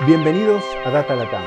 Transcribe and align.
Bienvenidos 0.00 0.64
a 0.84 0.90
Data 0.90 1.14
Latam, 1.14 1.44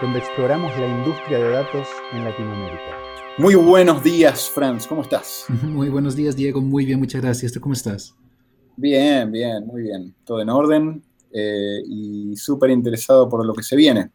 donde 0.00 0.20
exploramos 0.20 0.70
la 0.78 0.86
industria 0.86 1.38
de 1.38 1.50
datos 1.50 1.88
en 2.12 2.22
Latinoamérica. 2.22 2.96
Muy 3.36 3.56
buenos 3.56 4.04
días, 4.04 4.48
Franz, 4.48 4.86
¿cómo 4.86 5.02
estás? 5.02 5.46
Muy 5.64 5.88
buenos 5.88 6.14
días, 6.14 6.36
Diego, 6.36 6.60
muy 6.60 6.86
bien, 6.86 7.00
muchas 7.00 7.20
gracias. 7.20 7.50
¿Tú 7.50 7.60
cómo 7.60 7.72
estás? 7.72 8.14
Bien, 8.76 9.32
bien, 9.32 9.66
muy 9.66 9.82
bien. 9.82 10.14
Todo 10.24 10.40
en 10.40 10.50
orden 10.50 11.02
eh, 11.32 11.82
y 11.84 12.36
súper 12.36 12.70
interesado 12.70 13.28
por 13.28 13.44
lo 13.44 13.52
que 13.54 13.64
se 13.64 13.74
viene. 13.74 14.12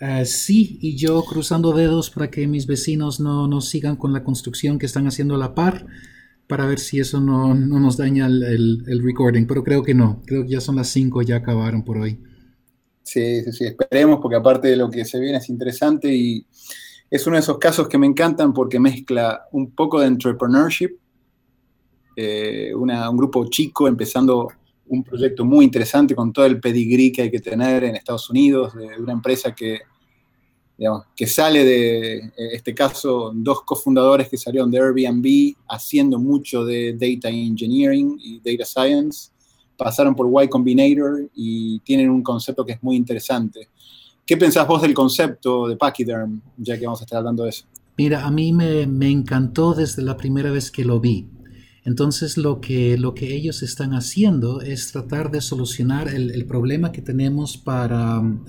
Uh, 0.00 0.24
sí, 0.24 0.78
y 0.80 0.96
yo 0.96 1.22
cruzando 1.22 1.72
dedos 1.72 2.08
para 2.08 2.30
que 2.30 2.46
mis 2.46 2.66
vecinos 2.66 3.20
no, 3.20 3.46
no, 3.46 3.60
sigan 3.60 3.96
con 3.96 4.14
la 4.14 4.24
construcción 4.24 4.78
que 4.78 4.86
están 4.86 5.06
haciendo 5.06 5.34
a 5.34 5.38
la 5.38 5.54
par, 5.54 5.86
para 6.48 6.64
ver 6.64 6.78
si 6.78 6.98
eso 6.98 7.20
no, 7.20 7.54
no 7.54 7.78
nos 7.78 7.98
daña 7.98 8.26
el, 8.26 8.42
el, 8.42 8.84
el, 8.86 9.02
recording, 9.04 9.46
pero 9.46 9.62
creo 9.62 9.82
que 9.82 9.92
no, 9.92 10.22
creo 10.24 10.44
que 10.44 10.48
ya 10.48 10.62
son 10.62 10.76
las 10.76 10.88
5, 10.88 11.20
ya 11.22 11.36
acabaron 11.36 11.84
por 11.84 11.98
hoy. 11.98 12.18
Sí, 13.02 13.42
sí, 13.42 13.52
sí, 13.52 13.64
esperemos, 13.64 14.20
porque 14.20 14.36
aparte 14.36 14.68
de 14.68 14.76
lo 14.76 14.88
que 14.88 15.04
se 15.04 15.18
viene 15.18 15.38
es 15.38 15.48
interesante 15.48 16.14
y 16.14 16.46
es 17.10 17.26
uno 17.26 17.36
de 17.36 17.40
esos 17.40 17.58
casos 17.58 17.88
que 17.88 17.98
me 17.98 18.06
encantan 18.06 18.54
porque 18.54 18.78
mezcla 18.78 19.46
un 19.52 19.72
poco 19.72 20.00
de 20.00 20.06
entrepreneurship, 20.06 20.96
eh, 22.16 22.72
una, 22.74 23.10
un 23.10 23.16
grupo 23.16 23.48
chico 23.48 23.88
empezando 23.88 24.48
un 24.86 25.02
proyecto 25.02 25.44
muy 25.44 25.64
interesante 25.64 26.14
con 26.14 26.32
todo 26.32 26.44
el 26.46 26.60
pedigrí 26.60 27.10
que 27.10 27.22
hay 27.22 27.30
que 27.30 27.40
tener 27.40 27.84
en 27.84 27.96
Estados 27.96 28.28
Unidos, 28.30 28.74
de 28.74 28.98
una 28.98 29.12
empresa 29.12 29.54
que, 29.54 29.80
digamos, 30.76 31.04
que 31.16 31.26
sale 31.26 31.64
de, 31.64 32.18
en 32.18 32.32
este 32.36 32.74
caso, 32.74 33.32
dos 33.34 33.62
cofundadores 33.62 34.28
que 34.28 34.36
salieron 34.36 34.70
de 34.70 34.78
Airbnb 34.78 35.54
haciendo 35.68 36.18
mucho 36.18 36.64
de 36.64 36.92
data 36.92 37.30
engineering 37.30 38.18
y 38.20 38.40
data 38.40 38.64
science, 38.64 39.31
pasaron 39.82 40.14
por 40.14 40.28
Y 40.42 40.48
Combinator 40.48 41.28
y 41.34 41.80
tienen 41.80 42.10
un 42.10 42.22
concepto 42.22 42.64
que 42.64 42.72
es 42.72 42.82
muy 42.82 42.96
interesante. 42.96 43.68
¿Qué 44.24 44.36
pensás 44.36 44.66
vos 44.66 44.80
del 44.82 44.94
concepto 44.94 45.66
de 45.66 45.76
Pachyderm, 45.76 46.40
ya 46.56 46.78
que 46.78 46.86
vamos 46.86 47.00
a 47.00 47.04
estar 47.04 47.18
hablando 47.18 47.44
de 47.44 47.50
eso? 47.50 47.64
Mira, 47.98 48.24
a 48.24 48.30
mí 48.30 48.52
me, 48.52 48.86
me 48.86 49.10
encantó 49.10 49.74
desde 49.74 50.02
la 50.02 50.16
primera 50.16 50.50
vez 50.50 50.70
que 50.70 50.84
lo 50.84 51.00
vi. 51.00 51.26
Entonces 51.84 52.36
lo 52.36 52.60
que, 52.60 52.96
lo 52.96 53.12
que 53.12 53.34
ellos 53.34 53.62
están 53.64 53.92
haciendo 53.92 54.60
es 54.60 54.92
tratar 54.92 55.32
de 55.32 55.40
solucionar 55.40 56.08
el, 56.08 56.44
problema 56.46 56.92
que 56.92 57.02
tenemos 57.02 57.56
para 57.56 58.20
um, 58.20 58.42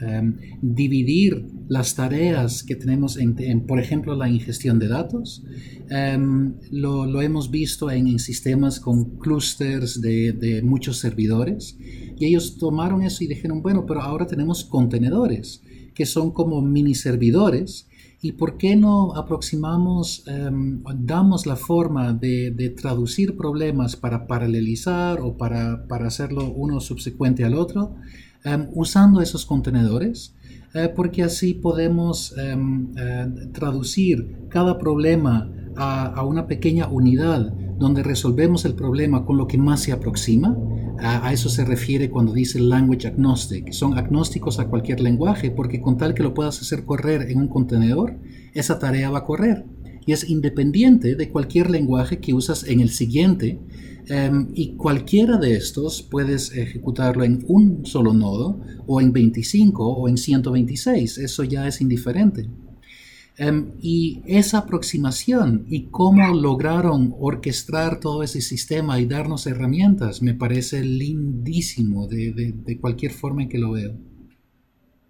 dividir 0.61 1.47
las 1.67 1.95
tareas 1.95 2.63
que 2.63 2.75
tenemos 2.75 3.17
en, 3.17 3.35
en, 3.39 3.65
por 3.65 3.79
ejemplo, 3.79 4.15
la 4.15 4.29
ingestión 4.29 4.77
de 4.77 4.87
datos. 4.87 5.43
Um, 5.89 6.53
lo, 6.69 7.21
hemos 7.21 7.49
visto 7.49 7.89
en, 7.89 8.07
en, 8.07 8.19
sistemas 8.19 8.79
con 8.79 9.17
clústeres 9.17 9.99
de, 9.99 10.33
de 10.33 10.61
muchos 10.61 10.99
servidores 10.99 11.77
y 12.19 12.25
ellos 12.25 12.57
tomaron 12.57 13.01
eso 13.01 13.23
y 13.23 13.27
dijeron, 13.27 13.63
bueno, 13.63 13.85
pero 13.87 14.01
ahora 14.01 14.27
tenemos 14.27 14.63
contenedores 14.63 15.61
que 15.95 16.05
son 16.05 16.31
como 16.31 16.61
mini 16.61 16.93
servidores 16.95 17.87
¿Y 18.23 18.31
por 18.31 18.57
qué 18.57 18.77
no 18.77 19.13
aproximamos, 19.17 20.23
um, 20.27 20.81
damos 20.95 21.45
la 21.45 21.57
forma 21.57 22.13
de, 22.13 22.73
traducir 22.81 23.35
problemas 23.35 23.97
para 23.97 24.27
paralelizar 24.27 25.19
o 25.19 25.35
para, 25.35 25.85
hacerlo 26.07 26.49
uno 26.49 26.79
subsecuente 26.79 27.43
al 27.43 27.53
otro 27.53 27.97
um, 28.45 28.67
usando 28.75 29.19
esos 29.19 29.45
contenedores? 29.45 30.33
Uh, 30.73 30.95
porque 30.95 31.21
así 31.21 31.53
podemos 31.53 32.33
um, 32.37 32.93
uh, 32.93 33.51
traducir 33.51 34.47
cada 34.47 34.79
problema 34.79 35.51
a, 35.75 36.23
una 36.23 36.47
pequeña 36.47 36.87
unidad 36.87 37.53
donde 37.77 38.03
resolvemos 38.03 38.65
el 38.65 38.75
problema 38.75 39.25
con 39.25 39.37
lo 39.37 39.47
que 39.47 39.57
más 39.57 39.81
se 39.81 39.91
aproxima. 39.91 40.57
A, 40.99 41.33
eso 41.33 41.49
se 41.49 41.65
refiere 41.65 42.09
cuando 42.09 42.33
dice 42.33 42.59
language 42.59 43.07
agnostic. 43.07 43.71
Son 43.71 43.97
agnósticos 43.97 44.59
a 44.59 44.67
cualquier 44.67 45.01
lenguaje 45.01 45.51
porque 45.51 45.81
con 45.81 45.97
tal 45.97 46.13
que 46.13 46.23
lo 46.23 46.33
puedas 46.33 46.61
hacer 46.61 46.85
correr 46.85 47.29
en 47.29 47.39
un 47.39 47.47
contenedor, 47.47 48.19
esa 48.53 48.79
tarea 48.79 49.09
va 49.09 49.19
a 49.19 49.25
correr. 49.25 49.65
Y 50.05 50.11
es 50.11 50.29
independiente 50.29 51.15
de 51.15 51.29
cualquier 51.29 51.69
lenguaje 51.69 52.19
que 52.19 52.33
usas 52.33 52.65
en 52.65 52.81
el 52.81 52.89
siguiente. 52.89 53.59
Um, 54.09 54.49
y 54.53 54.75
cualquiera 54.75 55.37
de 55.37 55.55
estos 55.55 56.01
puedes 56.01 56.53
ejecutarlo 56.53 57.23
en 57.23 57.45
un 57.47 57.85
solo 57.85 58.13
nodo 58.13 58.59
o 58.85 58.99
en 58.99 59.13
25 59.13 59.87
o 59.87 60.09
en 60.09 60.17
126. 60.17 61.17
Eso 61.19 61.43
ya 61.45 61.67
es 61.67 61.79
indiferente. 61.79 62.49
Um, 63.39 63.71
y 63.81 64.21
esa 64.27 64.59
aproximación 64.59 65.65
y 65.67 65.85
cómo 65.85 66.35
lograron 66.35 67.15
orquestar 67.19 67.99
todo 67.99 68.21
ese 68.21 68.41
sistema 68.41 68.99
y 68.99 69.07
darnos 69.07 69.47
herramientas 69.47 70.21
me 70.21 70.35
parece 70.35 70.83
lindísimo 70.83 72.07
de, 72.07 72.53
cualquier 72.79 73.11
forma 73.11 73.41
en 73.41 73.49
que 73.49 73.57
lo 73.57 73.71
veo. 73.71 73.95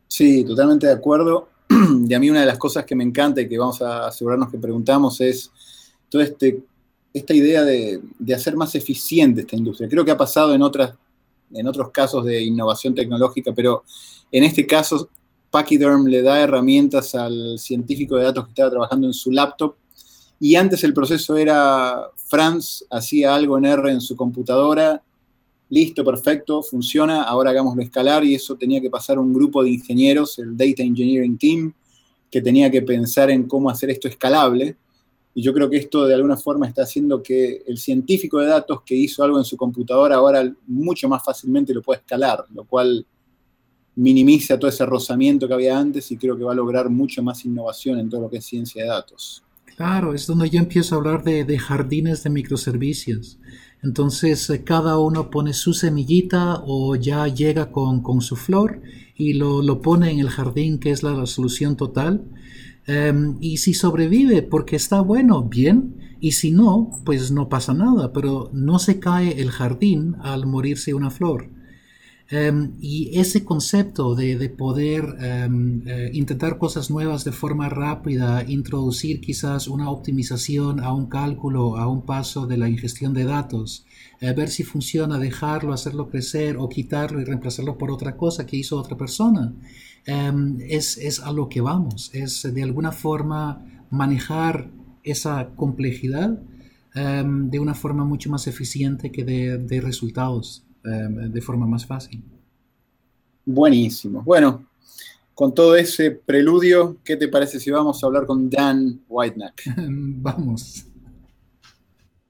Sí, 0.07 0.45
totalmente 0.45 0.87
de 0.87 0.93
acuerdo. 0.93 1.49
Y 2.07 2.13
a 2.13 2.19
mí 2.19 2.29
una 2.29 2.39
de 2.39 2.45
las 2.45 2.57
cosas 2.57 2.85
que 2.85 2.95
me 2.95 3.03
encanta 3.03 3.41
y 3.41 3.49
que 3.49 3.57
vamos 3.57 3.81
a 3.81 4.07
asegurarnos 4.07 4.49
que 4.49 4.57
preguntamos 4.57 5.19
es 5.19 5.51
todo 6.07 6.21
este, 6.21 6.63
esta 7.13 7.33
idea 7.33 7.63
de, 7.63 7.99
de 8.19 8.33
hacer 8.33 8.55
más 8.55 8.73
eficiente 8.75 9.41
esta 9.41 9.57
industria. 9.57 9.89
Creo 9.89 10.05
que 10.05 10.11
ha 10.11 10.17
pasado 10.17 10.53
en, 10.53 10.61
otras, 10.61 10.93
en 11.51 11.67
otros 11.67 11.89
casos 11.91 12.23
de 12.23 12.41
innovación 12.41 12.95
tecnológica, 12.95 13.51
pero 13.53 13.83
en 14.31 14.45
este 14.45 14.65
caso 14.65 15.09
Pachyderm 15.53 16.07
le 16.07 16.23
da 16.23 16.41
herramientas 16.41 17.13
al 17.13 17.59
científico 17.59 18.15
de 18.15 18.23
datos 18.23 18.45
que 18.45 18.49
estaba 18.49 18.71
trabajando 18.71 19.05
en 19.05 19.13
su 19.13 19.29
laptop. 19.29 19.75
Y 20.39 20.55
antes 20.55 20.83
el 20.83 20.95
proceso 20.95 21.37
era 21.37 22.09
Franz 22.15 22.83
hacía 22.89 23.35
algo 23.35 23.55
en 23.59 23.65
R 23.65 23.91
en 23.91 24.01
su 24.01 24.15
computadora, 24.15 25.03
listo, 25.69 26.03
perfecto, 26.03 26.63
funciona, 26.63 27.21
ahora 27.21 27.51
hagámoslo 27.51 27.83
escalar. 27.83 28.23
Y 28.23 28.33
eso 28.33 28.55
tenía 28.55 28.81
que 28.81 28.89
pasar 28.89 29.19
un 29.19 29.31
grupo 29.31 29.63
de 29.63 29.69
ingenieros, 29.69 30.39
el 30.39 30.57
Data 30.57 30.81
Engineering 30.81 31.37
Team, 31.37 31.71
que 32.31 32.41
tenía 32.41 32.71
que 32.71 32.81
pensar 32.81 33.29
en 33.29 33.43
cómo 33.43 33.69
hacer 33.69 33.91
esto 33.91 34.07
escalable. 34.07 34.75
Y 35.35 35.43
yo 35.43 35.53
creo 35.53 35.69
que 35.69 35.77
esto 35.77 36.07
de 36.07 36.15
alguna 36.15 36.35
forma 36.35 36.65
está 36.65 36.81
haciendo 36.81 37.21
que 37.21 37.61
el 37.67 37.77
científico 37.77 38.39
de 38.39 38.47
datos 38.47 38.81
que 38.83 38.95
hizo 38.95 39.23
algo 39.23 39.37
en 39.37 39.45
su 39.45 39.55
computadora 39.55 40.15
ahora 40.15 40.51
mucho 40.65 41.07
más 41.07 41.23
fácilmente 41.23 41.75
lo 41.75 41.83
pueda 41.83 41.99
escalar, 41.99 42.43
lo 42.51 42.63
cual 42.63 43.05
minimiza 43.95 44.57
todo 44.57 44.69
ese 44.69 44.85
rozamiento 44.85 45.47
que 45.47 45.53
había 45.53 45.77
antes 45.77 46.11
y 46.11 46.17
creo 46.17 46.37
que 46.37 46.43
va 46.43 46.53
a 46.53 46.55
lograr 46.55 46.89
mucho 46.89 47.21
más 47.21 47.45
innovación 47.45 47.99
en 47.99 48.09
todo 48.09 48.21
lo 48.21 48.29
que 48.29 48.37
es 48.37 48.45
ciencia 48.45 48.83
de 48.83 48.89
datos. 48.89 49.43
Claro, 49.75 50.13
es 50.13 50.27
donde 50.27 50.49
yo 50.49 50.59
empiezo 50.59 50.95
a 50.95 50.97
hablar 50.99 51.23
de, 51.23 51.57
jardines 51.57 52.23
de 52.23 52.29
microservicios. 52.29 53.39
Entonces 53.81 54.49
eh, 54.49 54.63
cada 54.63 54.99
uno 54.99 55.29
pone 55.29 55.53
su 55.53 55.73
semillita 55.73 56.61
o 56.65 56.95
ya 56.95 57.27
llega 57.27 57.71
con, 57.71 58.01
con 58.01 58.21
su 58.21 58.35
flor 58.35 58.81
y 59.15 59.33
lo, 59.33 59.61
lo, 59.61 59.81
pone 59.81 60.11
en 60.11 60.19
el 60.19 60.29
jardín 60.29 60.79
que 60.79 60.91
es 60.91 61.01
la, 61.03 61.25
solución 61.25 61.75
total. 61.75 62.23
Um, 62.87 63.37
y 63.39 63.57
si 63.57 63.73
sobrevive 63.73 64.43
porque 64.43 64.75
está 64.75 65.01
bueno, 65.01 65.43
bien. 65.43 66.17
Y 66.19 66.33
si 66.33 66.51
no, 66.51 67.01
pues 67.03 67.31
no 67.31 67.49
pasa 67.49 67.73
nada. 67.73 68.13
Pero 68.13 68.51
no 68.53 68.79
se 68.79 68.99
cae 68.99 69.41
el 69.41 69.49
jardín 69.49 70.15
al 70.21 70.45
morirse 70.45 70.93
una 70.93 71.09
flor. 71.09 71.49
Um, 72.31 72.77
y 72.79 73.19
ese 73.19 73.43
concepto 73.43 74.15
de, 74.15 74.37
de 74.37 74.49
poder 74.49 75.03
um, 75.03 75.81
uh, 75.85 76.09
intentar 76.13 76.57
cosas 76.57 76.89
nuevas 76.89 77.25
de 77.25 77.33
forma 77.33 77.67
rápida, 77.67 78.45
introducir 78.47 79.19
quizás 79.19 79.67
una 79.67 79.89
optimización 79.89 80.79
a 80.79 80.93
un 80.93 81.07
cálculo, 81.07 81.75
a 81.75 81.87
un 81.87 82.03
paso 82.03 82.47
de 82.47 82.57
la 82.57 82.69
ingestión 82.69 83.13
de 83.13 83.25
datos, 83.25 83.85
uh, 84.21 84.33
ver 84.33 84.49
si 84.49 84.63
funciona, 84.63 85.19
dejarlo, 85.19 85.73
hacerlo 85.73 86.09
crecer 86.09 86.55
o 86.57 86.69
quitarlo 86.69 87.19
y 87.19 87.25
reemplazarlo 87.25 87.77
por 87.77 87.91
otra 87.91 88.15
cosa 88.15 88.45
que 88.45 88.55
hizo 88.55 88.77
otra 88.77 88.97
persona, 88.97 89.53
um, 90.07 90.57
es, 90.61 90.97
es 90.97 91.19
a 91.19 91.31
lo 91.33 91.49
que 91.49 91.59
vamos, 91.59 92.09
es 92.13 92.41
de 92.41 92.63
alguna 92.63 92.93
forma 92.93 93.85
manejar 93.89 94.69
esa 95.03 95.49
complejidad 95.55 96.39
de 96.95 97.59
una 97.59 97.73
forma 97.73 98.05
mucho 98.05 98.29
más 98.29 98.45
eficiente 98.45 99.11
que 99.11 99.23
de 99.23 99.81
resultados 99.81 100.63
de 100.83 101.41
forma 101.41 101.65
más 101.65 101.85
fácil. 101.85 102.21
Buenísimo. 103.45 104.21
Bueno, 104.21 104.67
con 105.33 105.53
todo 105.53 105.75
ese 105.75 106.11
preludio, 106.11 106.97
¿qué 107.03 107.17
te 107.17 107.27
parece 107.27 107.59
si 107.59 107.71
vamos 107.71 108.03
a 108.03 108.07
hablar 108.07 108.25
con 108.25 108.49
Dan 108.49 109.01
Whitenack? 109.07 109.63
vamos. 109.77 110.85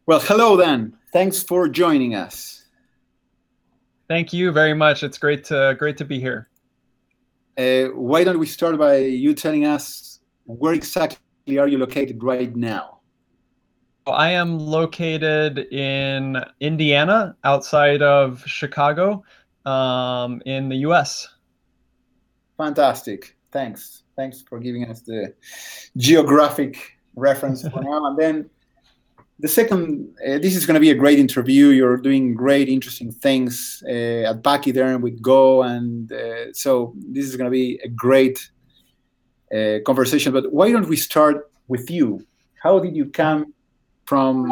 Well, 0.06 0.20
hello, 0.20 0.58
Dan. 0.58 0.98
Thanks 1.12 1.44
for 1.44 1.70
joining 1.70 2.16
us. 2.16 2.64
Thank 4.10 4.34
you 4.34 4.52
very 4.52 4.74
much. 4.74 5.04
It's 5.04 5.18
great 5.18 5.44
to 5.46 5.76
great 5.78 5.98
to 5.98 6.06
be 6.06 6.20
here. 6.20 6.50
Uh, 7.58 7.90
why 7.96 8.24
don't 8.24 8.40
we 8.40 8.46
start 8.46 8.78
by 8.78 8.98
you 8.98 9.34
telling 9.34 9.66
us 9.66 10.20
where 10.46 10.74
exactly 10.74 11.58
are 11.58 11.68
you 11.68 11.78
located 11.78 12.22
right 12.24 12.54
now? 12.56 13.00
I 14.08 14.32
am 14.32 14.60
located 14.60 15.60
in 15.72 16.44
Indiana, 16.60 17.36
outside 17.44 18.02
of 18.02 18.44
Chicago, 18.46 19.24
um, 19.66 20.42
in 20.46 20.70
the 20.70 20.78
U.S. 20.78 21.28
Fantastic. 22.58 23.38
Thanks. 23.52 24.04
Thanks 24.16 24.42
for 24.42 24.60
giving 24.60 24.90
us 24.90 25.02
the 25.02 25.34
geographic 25.98 26.98
reference 27.16 27.68
for 27.68 27.82
now. 27.84 28.06
And 28.08 28.18
then, 28.18 28.50
the 29.40 29.48
second, 29.48 30.16
uh, 30.26 30.38
this 30.38 30.56
is 30.56 30.66
going 30.66 30.76
to 30.76 30.80
be 30.80 30.92
a 30.92 30.96
great 30.96 31.20
interview. 31.20 31.68
You're 31.68 31.98
doing 31.98 32.36
great, 32.36 32.70
interesting 32.70 33.12
things 33.12 33.84
uh, 33.88 34.30
at 34.30 34.44
Pachyderm 34.44 35.02
with 35.02 35.22
Go, 35.22 35.64
and 35.64 36.12
uh, 36.12 36.54
so 36.54 36.94
this 36.96 37.26
is 37.26 37.36
going 37.36 37.46
to 37.46 37.52
be 37.52 37.80
a 37.84 37.90
great 37.90 38.50
uh, 39.54 39.80
conversation. 39.86 40.34
But 40.34 40.52
why 40.52 40.72
don't 40.72 40.88
we 40.88 40.98
start 40.98 41.52
with 41.68 41.90
you? 41.90 42.26
How 42.62 42.80
did 42.80 42.96
you 42.96 43.06
come 43.06 43.54
from? 44.06 44.46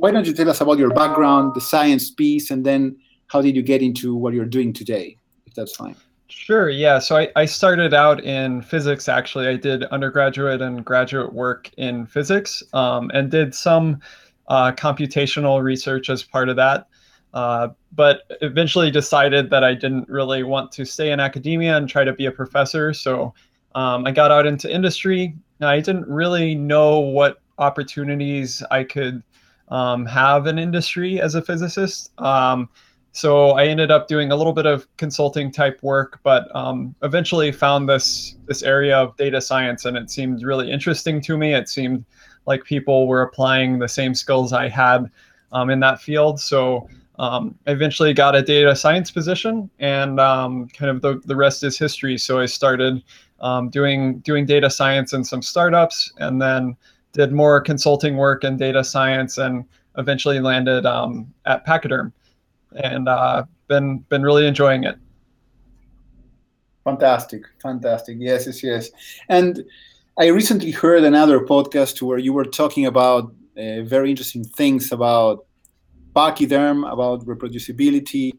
Why 0.00 0.10
don't 0.10 0.26
you 0.26 0.32
tell 0.32 0.50
us 0.50 0.60
about 0.60 0.78
your 0.78 0.90
background, 0.90 1.54
the 1.54 1.60
science 1.60 2.10
piece, 2.10 2.50
and 2.50 2.66
then 2.66 2.96
how 3.28 3.40
did 3.40 3.54
you 3.54 3.62
get 3.62 3.82
into 3.82 4.14
what 4.14 4.34
you're 4.34 4.44
doing 4.44 4.72
today? 4.72 5.16
If 5.46 5.54
that's 5.54 5.76
fine. 5.76 5.96
Sure. 6.28 6.70
Yeah. 6.70 6.98
So 6.98 7.16
I, 7.18 7.28
I 7.36 7.44
started 7.44 7.92
out 7.92 8.24
in 8.24 8.62
physics. 8.62 9.08
Actually, 9.08 9.48
I 9.48 9.56
did 9.56 9.84
undergraduate 9.84 10.62
and 10.62 10.82
graduate 10.82 11.32
work 11.32 11.70
in 11.76 12.06
physics, 12.06 12.62
um, 12.72 13.10
and 13.12 13.30
did 13.30 13.54
some 13.54 14.00
uh, 14.48 14.72
computational 14.72 15.62
research 15.62 16.08
as 16.08 16.22
part 16.22 16.48
of 16.48 16.56
that. 16.56 16.88
Uh, 17.34 17.68
but 17.92 18.22
eventually 18.40 18.90
decided 18.90 19.50
that 19.50 19.62
I 19.62 19.74
didn't 19.74 20.08
really 20.08 20.42
want 20.42 20.72
to 20.72 20.84
stay 20.84 21.12
in 21.12 21.20
academia 21.20 21.76
and 21.76 21.88
try 21.88 22.02
to 22.02 22.12
be 22.12 22.26
a 22.26 22.30
professor. 22.30 22.94
So 22.94 23.34
um, 23.74 24.06
I 24.06 24.10
got 24.10 24.30
out 24.30 24.46
into 24.46 24.72
industry. 24.72 25.34
I 25.60 25.80
didn't 25.80 26.08
really 26.08 26.54
know 26.54 26.98
what 26.98 27.41
opportunities 27.62 28.62
I 28.70 28.84
could 28.84 29.22
um, 29.68 30.04
have 30.06 30.46
in 30.46 30.58
industry 30.58 31.20
as 31.20 31.34
a 31.34 31.42
physicist. 31.42 32.12
Um, 32.18 32.68
so 33.12 33.50
I 33.50 33.66
ended 33.66 33.90
up 33.90 34.08
doing 34.08 34.32
a 34.32 34.36
little 34.36 34.54
bit 34.54 34.66
of 34.66 34.86
consulting 34.96 35.52
type 35.52 35.82
work, 35.82 36.20
but 36.22 36.54
um, 36.56 36.94
eventually 37.02 37.52
found 37.52 37.88
this 37.88 38.36
this 38.46 38.62
area 38.62 38.96
of 38.96 39.16
data 39.16 39.40
science, 39.40 39.84
and 39.84 39.96
it 39.96 40.10
seemed 40.10 40.42
really 40.42 40.70
interesting 40.70 41.20
to 41.22 41.36
me. 41.36 41.54
It 41.54 41.68
seemed 41.68 42.04
like 42.46 42.64
people 42.64 43.06
were 43.06 43.22
applying 43.22 43.78
the 43.78 43.88
same 43.88 44.14
skills 44.14 44.52
I 44.52 44.68
had 44.68 45.10
um, 45.52 45.70
in 45.70 45.80
that 45.80 46.00
field. 46.00 46.40
So 46.40 46.88
um, 47.18 47.54
I 47.66 47.72
eventually 47.72 48.14
got 48.14 48.34
a 48.34 48.42
data 48.42 48.74
science 48.74 49.10
position, 49.10 49.70
and 49.78 50.18
um, 50.18 50.68
kind 50.68 50.90
of 50.90 51.02
the, 51.02 51.20
the 51.26 51.36
rest 51.36 51.62
is 51.64 51.78
history. 51.78 52.16
So 52.16 52.40
I 52.40 52.46
started 52.46 53.02
um, 53.40 53.68
doing 53.68 54.20
doing 54.20 54.46
data 54.46 54.70
science 54.70 55.12
in 55.12 55.22
some 55.22 55.42
startups, 55.42 56.12
and 56.16 56.40
then 56.40 56.76
did 57.12 57.32
more 57.32 57.60
consulting 57.60 58.16
work 58.16 58.44
in 58.44 58.56
data 58.56 58.82
science, 58.82 59.38
and 59.38 59.64
eventually 59.98 60.40
landed 60.40 60.86
um, 60.86 61.32
at 61.44 61.64
Pachyderm 61.66 62.12
and 62.76 63.08
uh, 63.08 63.44
been 63.68 63.98
been 64.08 64.22
really 64.22 64.46
enjoying 64.46 64.84
it. 64.84 64.96
Fantastic, 66.84 67.42
fantastic. 67.60 68.16
Yes, 68.18 68.46
yes, 68.46 68.62
yes. 68.62 68.90
And 69.28 69.64
I 70.18 70.26
recently 70.26 70.70
heard 70.70 71.04
another 71.04 71.40
podcast 71.40 72.02
where 72.02 72.18
you 72.18 72.32
were 72.32 72.44
talking 72.44 72.86
about 72.86 73.32
uh, 73.56 73.82
very 73.82 74.10
interesting 74.10 74.44
things 74.44 74.90
about 74.92 75.46
pachyderm, 76.14 76.84
about 76.84 77.24
reproducibility. 77.24 78.32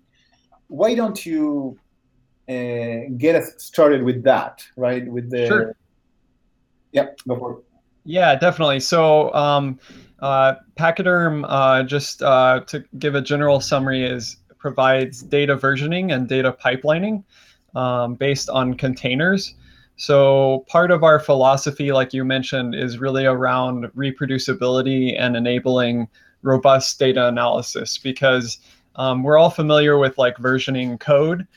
Why 0.68 0.94
don't 0.96 1.26
you 1.26 1.80
uh, 2.50 3.10
get 3.18 3.36
us 3.36 3.54
started 3.58 4.04
with 4.04 4.24
that, 4.24 4.66
right? 4.76 5.08
With 5.08 5.30
the 5.30 5.48
sure. 5.48 5.76
Yeah, 6.92 7.08
go 7.28 7.38
for 7.38 7.52
it. 7.54 7.73
Yeah, 8.06 8.36
definitely. 8.36 8.80
So 8.80 9.34
um, 9.34 9.80
uh, 10.20 10.56
Pachyderm, 10.78 11.46
uh, 11.48 11.84
just 11.84 12.22
uh, 12.22 12.62
to 12.68 12.84
give 13.00 13.16
a 13.16 13.22
general 13.22 13.60
summary, 13.60 14.04
is 14.04 14.38
provides 14.58 15.22
data 15.22 15.58
versioning 15.58 16.14
and 16.14 16.28
data 16.28 16.56
pipelining 16.64 17.24
um, 17.76 18.16
based 18.16 18.50
on 18.50 18.74
containers. 18.76 19.56
So 19.98 20.66
part 20.70 20.90
of 20.90 21.04
our 21.04 21.20
philosophy, 21.20 21.92
like 21.92 22.14
you 22.14 22.24
mentioned, 22.24 22.74
is 22.74 22.98
really 22.98 23.26
around 23.26 23.86
reproducibility 23.96 25.20
and 25.20 25.36
enabling 25.36 26.08
robust 26.42 26.98
data 27.00 27.28
analysis 27.28 27.98
because 27.98 28.58
um, 28.96 29.24
we're 29.24 29.38
all 29.38 29.50
familiar 29.50 29.98
with 29.98 30.18
like 30.18 30.36
versioning 30.38 31.00
code 31.00 31.48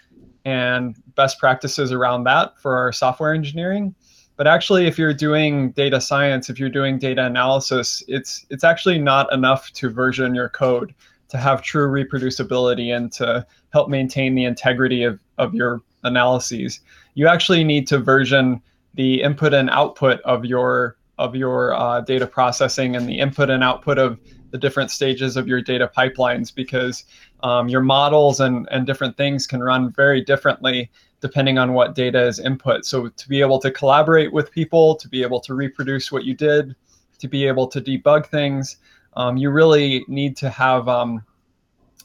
and 0.45 0.97
best 1.15 1.39
practices 1.39 1.93
around 1.93 2.25
that 2.25 2.59
for 2.61 2.77
our 2.77 2.93
software 2.93 3.35
engineering. 3.35 3.95
But 4.37 4.47
actually, 4.47 4.87
if 4.87 4.99
you're 4.99 5.15
doing 5.15 5.71
data 5.73 6.01
science, 6.01 6.51
if 6.51 6.59
you're 6.59 6.69
doing 6.69 6.99
data 6.99 7.25
analysis, 7.25 8.03
it's 8.07 8.45
it's 8.51 8.65
actually 8.65 8.99
not 8.99 9.33
enough 9.33 9.71
to 9.73 9.89
version 9.89 10.35
your 10.35 10.51
code 10.51 10.95
to 11.29 11.39
have 11.39 11.63
true 11.63 11.89
reproducibility 11.89 12.95
and 12.95 13.11
to 13.13 13.47
help 13.73 13.89
maintain 13.89 14.35
the 14.35 14.45
integrity 14.45 15.03
of, 15.03 15.19
of 15.39 15.55
your 15.55 15.83
analyses. 16.05 16.81
You 17.15 17.27
actually 17.27 17.65
need 17.65 17.87
to 17.89 17.99
version 17.99 18.61
the 18.95 19.23
input 19.23 19.53
and 19.55 19.71
output 19.71 20.21
of 20.23 20.45
your 20.45 20.97
of 21.19 21.35
your 21.35 21.75
uh, 21.75 22.03
data 22.03 22.27
processing 22.27 22.95
and 22.95 23.09
the 23.09 23.19
input 23.19 23.49
and 23.49 23.65
output 23.65 23.99
of 23.99 24.21
the 24.51 24.59
different 24.59 24.91
stages 24.91 25.37
of 25.37 25.49
your 25.49 25.63
data 25.63 25.91
pipelines 25.97 26.55
because 26.55 27.05
um, 27.47 27.69
your 27.69 27.81
models 27.81 28.41
and, 28.41 28.67
and 28.73 28.87
different 28.87 29.17
things 29.17 29.47
can 29.47 29.63
run 29.63 29.93
very 29.93 30.21
differently 30.21 30.91
depending 31.21 31.59
on 31.59 31.73
what 31.73 31.95
data 31.95 32.21
is 32.27 32.39
input. 32.41 32.85
So 32.85 33.09
to 33.09 33.29
be 33.29 33.41
able 33.41 33.61
to 33.61 33.71
collaborate 33.71 34.33
with 34.33 34.51
people, 34.51 34.97
to 34.97 35.09
be 35.09 35.23
able 35.23 35.41
to 35.41 35.55
reproduce 35.55 36.11
what 36.11 36.25
you 36.25 36.35
did, 36.35 36.75
to 37.19 37.29
be 37.29 37.47
able 37.47 37.69
to 37.69 37.81
debug 37.81 38.27
things, 38.27 38.79
um, 39.15 39.37
you 39.37 39.51
really 39.51 40.05
need 40.09 40.37
to 40.39 40.51
have 40.51 40.89
um, 40.89 41.25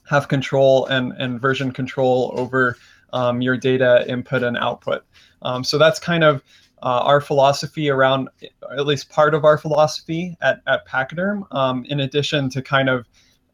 have 0.07 0.27
control 0.27 0.85
and, 0.87 1.13
and 1.17 1.41
version 1.41 1.71
control 1.71 2.33
over 2.37 2.77
um, 3.11 3.41
your 3.41 3.57
data 3.57 4.05
input 4.07 4.43
and 4.43 4.57
output. 4.57 5.03
Um, 5.41 5.63
so 5.63 5.77
that's 5.77 5.99
kind 5.99 6.23
of 6.23 6.43
uh, 6.83 7.01
our 7.09 7.19
philosophy 7.19 7.89
around, 7.89 8.29
at 8.77 8.85
least 8.85 9.09
part 9.09 9.33
of 9.33 9.43
our 9.43 9.57
philosophy 9.57 10.37
at, 10.41 10.61
at 10.67 10.85
Pachyderm, 10.87 11.45
um, 11.51 11.83
in 11.85 12.01
addition 12.01 12.49
to 12.51 12.61
kind 12.61 12.89
of 12.89 13.07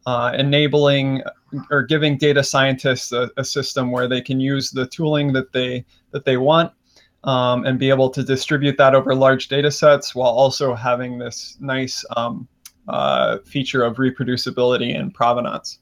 uh, 0.08 0.32
enabling 0.38 1.22
or 1.70 1.82
giving 1.82 2.16
data 2.16 2.42
scientists 2.42 3.12
a, 3.12 3.30
a, 3.36 3.44
system 3.44 3.90
where 3.90 4.08
they 4.08 4.22
can 4.22 4.40
use 4.40 4.70
the 4.70 4.86
tooling 4.86 5.34
that 5.34 5.52
they 5.52 5.84
that 6.12 6.24
they 6.24 6.38
want 6.38 6.72
um, 7.24 7.66
and 7.66 7.78
be 7.78 7.90
able 7.90 8.08
to 8.08 8.22
distribute 8.22 8.78
that 8.78 8.94
over 8.94 9.14
large 9.14 9.48
data 9.48 9.70
sets 9.70 10.14
while 10.14 10.30
also 10.30 10.74
having 10.74 11.18
this 11.18 11.58
nice 11.60 12.06
um, 12.16 12.48
uh, 12.88 13.36
feature 13.44 13.84
of 13.84 13.96
reproducibility 13.96 14.98
and 14.98 15.12
provenance. 15.12 15.80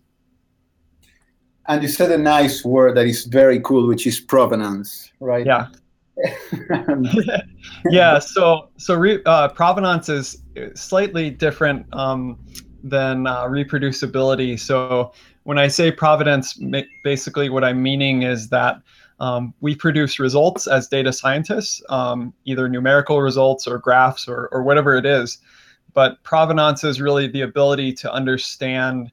And 1.68 1.80
you 1.80 1.88
said 1.88 2.10
a 2.10 2.18
nice 2.18 2.64
word 2.64 2.96
that 2.96 3.06
is 3.06 3.26
very 3.26 3.60
cool, 3.60 3.86
which 3.86 4.08
is 4.08 4.18
provenance, 4.18 5.12
right? 5.20 5.46
Yeah. 5.46 5.68
yeah. 7.90 8.18
So 8.18 8.70
so 8.76 8.96
re, 8.96 9.22
uh, 9.24 9.50
provenance 9.50 10.08
is 10.08 10.42
slightly 10.74 11.30
different 11.30 11.86
um, 11.94 12.40
than 12.82 13.26
uh, 13.26 13.44
reproducibility. 13.44 14.58
So 14.58 15.12
when 15.44 15.58
I 15.58 15.68
say 15.68 15.90
provenance, 15.90 16.58
basically 17.02 17.48
what 17.48 17.64
I'm 17.64 17.82
meaning 17.82 18.22
is 18.22 18.48
that 18.48 18.76
um, 19.20 19.54
we 19.60 19.74
produce 19.74 20.18
results 20.18 20.66
as 20.66 20.88
data 20.88 21.12
scientists, 21.12 21.82
um, 21.88 22.34
either 22.44 22.68
numerical 22.68 23.22
results 23.22 23.66
or 23.66 23.78
graphs 23.78 24.28
or, 24.28 24.48
or 24.52 24.62
whatever 24.62 24.96
it 24.96 25.06
is. 25.06 25.38
But 25.94 26.22
provenance 26.22 26.84
is 26.84 27.00
really 27.00 27.26
the 27.26 27.40
ability 27.42 27.94
to 27.94 28.12
understand 28.12 29.10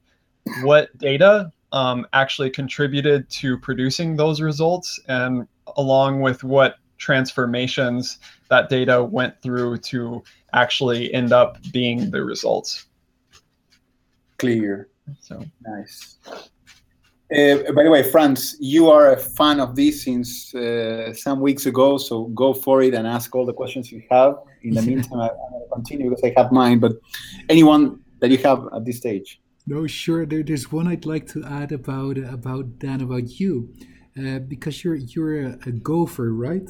what 0.62 0.96
data 0.98 1.50
um, 1.72 2.06
actually 2.12 2.50
contributed 2.50 3.28
to 3.30 3.58
producing 3.58 4.16
those 4.16 4.40
results 4.40 5.00
and 5.08 5.48
along 5.76 6.20
with 6.20 6.44
what 6.44 6.76
transformations 6.98 8.18
that 8.50 8.68
data 8.68 9.02
went 9.02 9.40
through 9.42 9.78
to 9.78 10.22
actually 10.52 11.12
end 11.12 11.32
up 11.32 11.58
being 11.72 12.10
the 12.10 12.22
results 12.22 12.86
clear. 14.38 14.88
So 15.20 15.44
nice. 15.66 16.18
Uh, 17.32 17.72
by 17.72 17.82
the 17.82 17.90
way, 17.90 18.02
Franz, 18.02 18.56
you 18.60 18.90
are 18.90 19.12
a 19.12 19.16
fan 19.16 19.58
of 19.58 19.74
this 19.74 20.04
since 20.04 20.54
uh, 20.54 21.12
some 21.14 21.40
weeks 21.40 21.66
ago, 21.66 21.96
so 21.96 22.26
go 22.26 22.52
for 22.52 22.82
it 22.82 22.94
and 22.94 23.06
ask 23.06 23.34
all 23.34 23.46
the 23.46 23.52
questions 23.52 23.90
you 23.90 24.02
have. 24.10 24.36
In 24.62 24.74
the 24.74 24.82
meantime, 24.90 25.20
I, 25.20 25.28
am 25.28 25.50
going 25.50 25.62
to 25.62 25.74
continue 25.74 26.10
because 26.10 26.24
I 26.24 26.34
have 26.36 26.52
mine, 26.52 26.78
but 26.78 26.92
anyone 27.48 28.00
that 28.20 28.30
you 28.30 28.38
have 28.38 28.68
at 28.74 28.84
this 28.84 28.98
stage. 28.98 29.40
No, 29.66 29.86
sure. 29.86 30.26
There, 30.26 30.42
there's 30.42 30.70
one 30.70 30.86
I'd 30.86 31.06
like 31.06 31.26
to 31.28 31.42
add 31.44 31.72
about 31.72 32.18
about 32.18 32.78
Dan 32.78 33.00
about 33.00 33.40
you, 33.40 33.74
uh, 34.18 34.40
because 34.40 34.84
you're 34.84 34.96
you're 34.96 35.46
a, 35.46 35.58
a, 35.66 35.72
gopher, 35.72 36.32
right? 36.34 36.68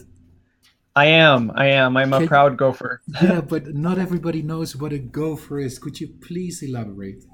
I 0.94 1.06
am. 1.06 1.50
I 1.56 1.66
am. 1.66 1.96
I'm 1.96 2.12
Can, 2.12 2.22
a 2.22 2.26
proud 2.26 2.56
gopher. 2.56 3.02
yeah, 3.20 3.40
but 3.52 3.74
not 3.74 3.98
everybody 3.98 4.42
knows 4.42 4.76
what 4.76 4.92
a 4.92 4.98
gopher 4.98 5.58
is. 5.58 5.80
Could 5.80 6.00
you 6.00 6.08
please 6.20 6.62
elaborate? 6.62 7.24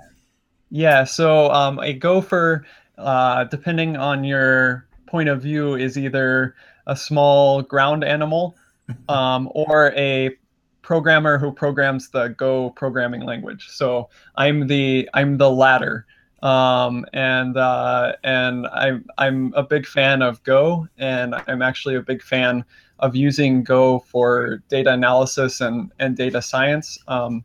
Yeah, 0.71 1.05
so 1.05 1.51
um, 1.51 1.79
a 1.81 1.93
gopher, 1.93 2.65
uh, 2.97 3.45
depending 3.45 3.97
on 3.97 4.25
your 4.25 4.87
point 5.07 5.29
of 5.29 5.43
view, 5.43 5.75
is 5.75 5.99
either 5.99 6.55
a 6.87 6.97
small 6.97 7.63
ground 7.63 8.05
animal 8.05 8.57
um, 9.09 9.51
or 9.53 9.93
a 9.97 10.37
programmer 10.83 11.39
who 11.39 11.53
programs 11.53 12.11
the 12.11 12.29
Go 12.29 12.71
programming 12.71 13.23
language. 13.23 13.69
So 13.69 14.09
I'm 14.37 14.67
the 14.69 15.09
I'm 15.15 15.39
the 15.39 15.51
latter, 15.51 16.07
um, 16.43 17.05
and 17.13 17.57
uh, 17.57 18.13
and 18.23 18.67
I'm 18.69 19.07
I'm 19.19 19.53
a 19.55 19.63
big 19.65 19.87
fan 19.87 20.23
of 20.23 20.43
Go, 20.45 20.89
and 20.99 21.35
I'm 21.49 21.63
actually 21.63 21.97
a 21.97 22.03
big 22.03 22.23
fan 22.23 22.65
of 23.01 23.17
using 23.17 23.65
Go 23.65 24.01
for 24.01 24.63
data 24.69 24.93
analysis 24.93 25.61
and 25.61 25.93
and 25.99 26.17
data 26.17 26.41
science. 26.41 26.99
Um, 27.09 27.45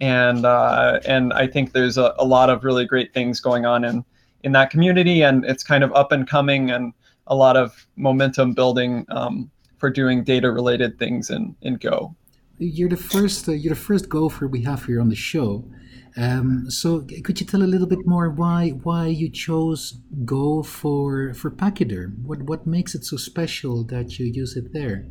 and 0.00 0.44
uh, 0.44 1.00
and 1.06 1.32
I 1.32 1.46
think 1.46 1.72
there's 1.72 1.98
a, 1.98 2.14
a 2.18 2.24
lot 2.24 2.50
of 2.50 2.64
really 2.64 2.86
great 2.86 3.12
things 3.14 3.40
going 3.40 3.66
on 3.66 3.84
in 3.84 4.04
in 4.42 4.52
that 4.52 4.70
community, 4.70 5.22
and 5.22 5.44
it's 5.44 5.62
kind 5.62 5.84
of 5.84 5.92
up 5.94 6.12
and 6.12 6.28
coming, 6.28 6.70
and 6.70 6.92
a 7.26 7.34
lot 7.34 7.56
of 7.56 7.86
momentum 7.96 8.52
building 8.52 9.06
um, 9.08 9.50
for 9.78 9.90
doing 9.90 10.24
data 10.24 10.50
related 10.50 10.98
things 10.98 11.30
in 11.30 11.56
in 11.62 11.76
Go. 11.76 12.14
You're 12.58 12.88
the 12.88 12.96
first. 12.96 13.48
Uh, 13.48 13.52
you're 13.52 13.74
the 13.74 13.80
first 13.80 14.08
gopher 14.08 14.46
we 14.46 14.62
have 14.62 14.84
here 14.84 15.00
on 15.00 15.08
the 15.08 15.16
show. 15.16 15.64
Um, 16.16 16.70
so 16.70 17.04
could 17.24 17.40
you 17.40 17.46
tell 17.46 17.62
a 17.62 17.64
little 17.64 17.88
bit 17.88 18.06
more 18.06 18.30
why 18.30 18.70
why 18.70 19.06
you 19.08 19.28
chose 19.28 19.98
Go 20.24 20.62
for 20.62 21.34
for 21.34 21.50
Pachyderm? 21.50 22.24
What 22.24 22.42
what 22.42 22.66
makes 22.66 22.94
it 22.94 23.04
so 23.04 23.16
special 23.16 23.84
that 23.84 24.18
you 24.18 24.26
use 24.26 24.56
it 24.56 24.72
there? 24.72 25.06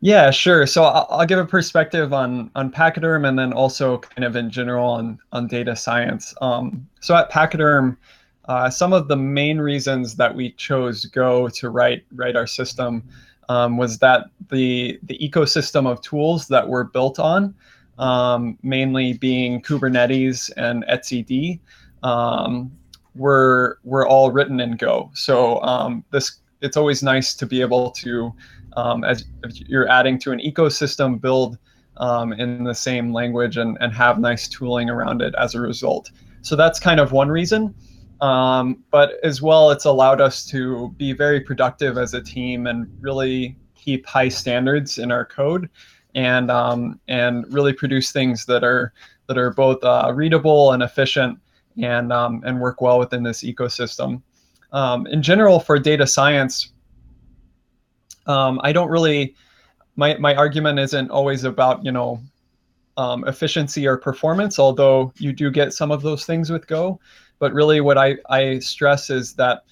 Yeah, 0.00 0.30
sure. 0.30 0.66
So 0.66 0.84
I'll, 0.84 1.06
I'll 1.10 1.26
give 1.26 1.38
a 1.38 1.44
perspective 1.44 2.12
on 2.12 2.50
on 2.54 2.70
Pachyderm 2.70 3.28
and 3.28 3.38
then 3.38 3.52
also 3.52 3.98
kind 3.98 4.24
of 4.24 4.34
in 4.34 4.50
general 4.50 4.88
on 4.88 5.18
on 5.32 5.46
data 5.46 5.76
science. 5.76 6.34
Um, 6.40 6.88
so 7.00 7.14
at 7.14 7.30
Pachyderm, 7.30 7.98
uh, 8.46 8.70
some 8.70 8.94
of 8.94 9.08
the 9.08 9.16
main 9.16 9.58
reasons 9.58 10.16
that 10.16 10.34
we 10.34 10.52
chose 10.52 11.04
Go 11.04 11.48
to 11.48 11.68
write 11.68 12.04
write 12.14 12.34
our 12.34 12.46
system 12.46 13.02
um, 13.50 13.76
was 13.76 13.98
that 13.98 14.26
the 14.50 14.98
the 15.02 15.18
ecosystem 15.18 15.86
of 15.86 16.00
tools 16.00 16.48
that 16.48 16.66
we're 16.66 16.84
built 16.84 17.18
on 17.18 17.54
um, 18.00 18.58
mainly 18.62 19.12
being 19.12 19.60
Kubernetes 19.60 20.50
and 20.56 20.84
etcd, 20.86 21.60
um, 22.02 22.72
were 23.14 23.78
were 23.84 24.06
all 24.06 24.32
written 24.32 24.58
in 24.58 24.76
Go. 24.76 25.10
So 25.14 25.60
um, 25.62 26.04
this 26.10 26.40
it's 26.62 26.76
always 26.76 27.02
nice 27.02 27.34
to 27.34 27.46
be 27.46 27.60
able 27.60 27.90
to, 27.92 28.34
um, 28.76 29.04
as 29.04 29.24
you're 29.66 29.88
adding 29.88 30.18
to 30.20 30.32
an 30.32 30.40
ecosystem, 30.40 31.20
build 31.20 31.58
um, 31.96 32.32
in 32.32 32.64
the 32.64 32.74
same 32.74 33.12
language 33.12 33.56
and, 33.56 33.76
and 33.80 33.92
have 33.92 34.18
nice 34.18 34.48
tooling 34.48 34.88
around 34.88 35.22
it 35.22 35.34
as 35.38 35.54
a 35.54 35.60
result. 35.60 36.10
So 36.42 36.56
that's 36.56 36.80
kind 36.80 37.00
of 37.00 37.12
one 37.12 37.28
reason. 37.28 37.74
Um, 38.20 38.82
but 38.90 39.14
as 39.22 39.40
well, 39.40 39.70
it's 39.70 39.84
allowed 39.84 40.20
us 40.20 40.44
to 40.46 40.94
be 40.96 41.12
very 41.12 41.40
productive 41.40 41.96
as 41.96 42.14
a 42.14 42.22
team 42.22 42.66
and 42.66 42.86
really 43.00 43.56
keep 43.74 44.06
high 44.06 44.28
standards 44.28 44.98
in 44.98 45.10
our 45.10 45.24
code 45.24 45.70
and 46.14 46.50
um, 46.50 47.00
and 47.08 47.50
really 47.52 47.72
produce 47.72 48.12
things 48.12 48.44
that 48.46 48.62
are 48.62 48.92
that 49.26 49.38
are 49.38 49.50
both 49.50 49.82
uh, 49.84 50.12
readable 50.14 50.72
and 50.72 50.82
efficient 50.82 51.38
and 51.82 52.12
um, 52.12 52.42
and 52.44 52.60
work 52.60 52.80
well 52.80 52.98
within 52.98 53.22
this 53.22 53.42
ecosystem. 53.42 54.22
Um, 54.72 55.06
in 55.06 55.22
general, 55.22 55.60
for 55.60 55.78
data 55.78 56.06
science, 56.06 56.72
um, 58.30 58.60
I 58.62 58.72
don't 58.72 58.88
really 58.88 59.34
my 59.96 60.16
my 60.18 60.34
argument 60.34 60.78
isn't 60.78 61.10
always 61.10 61.44
about 61.44 61.84
you 61.84 61.92
know 61.92 62.20
um, 62.96 63.26
efficiency 63.26 63.86
or 63.86 63.96
performance, 63.96 64.58
although 64.58 65.12
you 65.18 65.32
do 65.32 65.50
get 65.50 65.72
some 65.72 65.90
of 65.90 66.02
those 66.02 66.24
things 66.24 66.50
with 66.50 66.66
Go. 66.66 67.00
But 67.38 67.52
really, 67.52 67.80
what 67.80 67.98
I 67.98 68.16
I 68.28 68.60
stress 68.60 69.10
is 69.10 69.34
that 69.34 69.62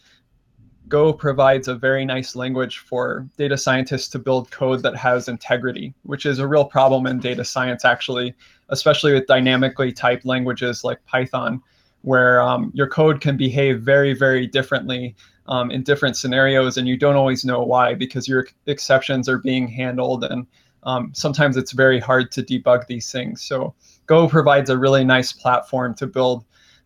Go 0.88 1.12
provides 1.12 1.68
a 1.68 1.74
very 1.74 2.04
nice 2.04 2.34
language 2.34 2.78
for 2.78 3.28
data 3.36 3.56
scientists 3.56 4.08
to 4.08 4.18
build 4.18 4.50
code 4.50 4.82
that 4.82 4.96
has 4.96 5.28
integrity, 5.28 5.94
which 6.02 6.26
is 6.26 6.38
a 6.38 6.48
real 6.48 6.64
problem 6.64 7.06
in 7.06 7.20
data 7.20 7.44
science, 7.44 7.84
actually, 7.84 8.34
especially 8.70 9.12
with 9.12 9.26
dynamically 9.26 9.92
typed 9.92 10.24
languages 10.24 10.84
like 10.84 11.04
Python, 11.04 11.62
where 12.02 12.40
um, 12.40 12.72
your 12.74 12.88
code 12.88 13.20
can 13.20 13.36
behave 13.36 13.82
very, 13.82 14.14
very 14.14 14.46
differently 14.46 15.14
um, 15.48 15.70
in 15.70 15.82
different 15.82 16.16
scenarios, 16.16 16.76
and 16.76 16.86
you 16.86 16.96
don't 16.96 17.16
always 17.16 17.44
know 17.44 17.62
why 17.62 17.94
because 17.94 18.28
your 18.28 18.46
exceptions 18.66 19.28
are 19.28 19.38
being 19.38 19.66
handled, 19.66 20.24
and 20.24 20.46
um, 20.84 21.10
sometimes 21.14 21.56
it's 21.56 21.72
very 21.72 21.98
hard 21.98 22.30
to 22.32 22.42
debug 22.42 22.86
these 22.86 23.10
things. 23.10 23.42
So 23.42 23.74
Go 24.08 24.26
provides 24.26 24.70
a 24.70 24.78
really 24.78 25.04
nice 25.04 25.32
platform 25.32 25.94
to 25.96 26.06
build 26.06 26.44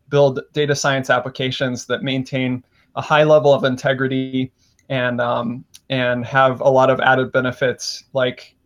build 0.09 0.41
data 0.53 0.75
science 0.75 1.09
applications 1.09 1.87
that 1.87 2.03
maintain 2.03 2.63
a 2.97 3.01
high 3.01 3.23
level 3.23 3.55
of 3.55 3.65
integrity 3.65 4.53
and 4.89 5.21
um, 5.21 5.65
and 5.89 6.27
have 6.27 6.61
a 6.61 6.69
lot 6.69 6.91
of 6.91 7.01
added 7.01 7.31
benefits 7.31 8.05
like 8.13 8.57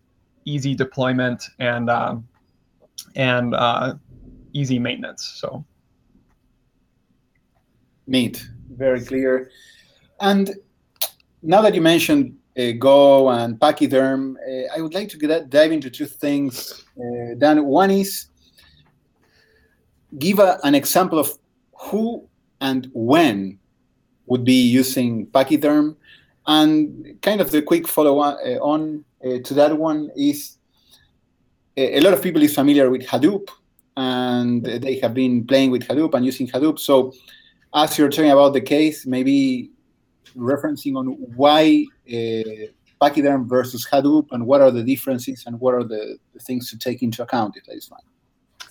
easy 0.47 0.75
deployment 0.75 1.49
and 1.59 1.91
uh, 1.91 2.17
and 3.15 3.55
uh, 3.55 3.95
easy 4.55 4.79
maintenance. 4.79 5.25
So 5.25 5.62
neat, 8.07 8.49
very 8.71 9.05
clear. 9.05 9.50
And 10.20 10.54
now 11.42 11.62
that 11.62 11.75
you 11.75 11.80
mentioned 11.80 12.37
uh, 12.58 12.73
Go 12.78 13.28
and 13.30 13.61
Pachyderm, 13.61 14.37
uh, 14.37 14.76
I 14.76 14.80
would 14.80 14.94
like 14.94 15.08
to 15.11 15.18
get, 15.18 15.50
dive 15.50 15.73
into 15.73 15.90
two 15.90 16.06
things. 16.06 16.85
Uh, 16.99 17.35
Dan, 17.37 17.64
one 17.64 17.90
is 17.90 18.26
give 20.18 20.38
a, 20.38 20.58
an 20.64 20.75
example 20.75 21.18
of 21.18 21.30
who 21.78 22.26
and 22.61 22.90
when 22.94 23.58
would 24.26 24.44
be 24.44 24.61
using 24.61 25.26
Pachyderm. 25.26 25.96
And 26.46 27.18
kind 27.23 27.40
of 27.40 27.50
the 27.50 27.62
quick 27.62 27.88
follow 27.88 28.18
on, 28.20 28.35
uh, 28.35 28.58
on 28.62 29.04
uh, 29.25 29.38
to 29.44 29.54
that 29.54 29.76
one 29.76 30.11
is 30.16 30.56
a, 31.76 31.99
a 31.99 32.00
lot 32.00 32.12
of 32.12 32.23
people 32.23 32.42
is 32.42 32.54
familiar 32.54 32.88
with 32.88 33.02
Hadoop 33.02 33.49
and 33.96 34.64
they 34.64 34.99
have 35.00 35.14
been 35.14 35.46
playing 35.46 35.70
with 35.70 35.82
Hadoop 35.82 36.14
and 36.14 36.25
using 36.25 36.46
Hadoop. 36.46 36.78
So 36.78 37.12
as 37.75 37.99
you're 37.99 38.11
talking 38.11 38.30
about 38.30 38.52
the 38.52 38.61
case, 38.61 39.06
maybe 39.06 39.70
referencing 40.37 40.97
on 40.97 41.07
why 41.37 41.85
uh, 42.09 42.66
Pachyderm 43.00 43.49
versus 43.49 43.87
Hadoop 43.90 44.28
and 44.31 44.47
what 44.47 44.61
are 44.61 44.71
the 44.71 44.83
differences 44.83 45.45
and 45.47 45.61
what 45.61 45.75
are 45.75 45.85
the, 45.85 46.19
the 46.33 46.40
things 46.40 46.71
to 46.71 46.78
take 46.78 47.02
into 47.02 47.23
account, 47.23 47.57
if 47.57 47.64
that 47.66 47.75
is 47.75 47.87
fine. 47.87 48.00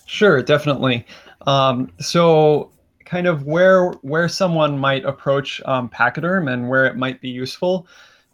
Sure, 0.05 0.41
definitely. 0.41 1.05
Um, 1.47 1.91
so 1.99 2.71
kind 3.05 3.27
of 3.27 3.43
where 3.43 3.91
where 4.01 4.27
someone 4.27 4.77
might 4.77 5.05
approach 5.05 5.61
um, 5.65 5.89
Pachyderm 5.89 6.51
and 6.51 6.69
where 6.69 6.85
it 6.85 6.97
might 6.97 7.21
be 7.21 7.29
useful 7.29 7.87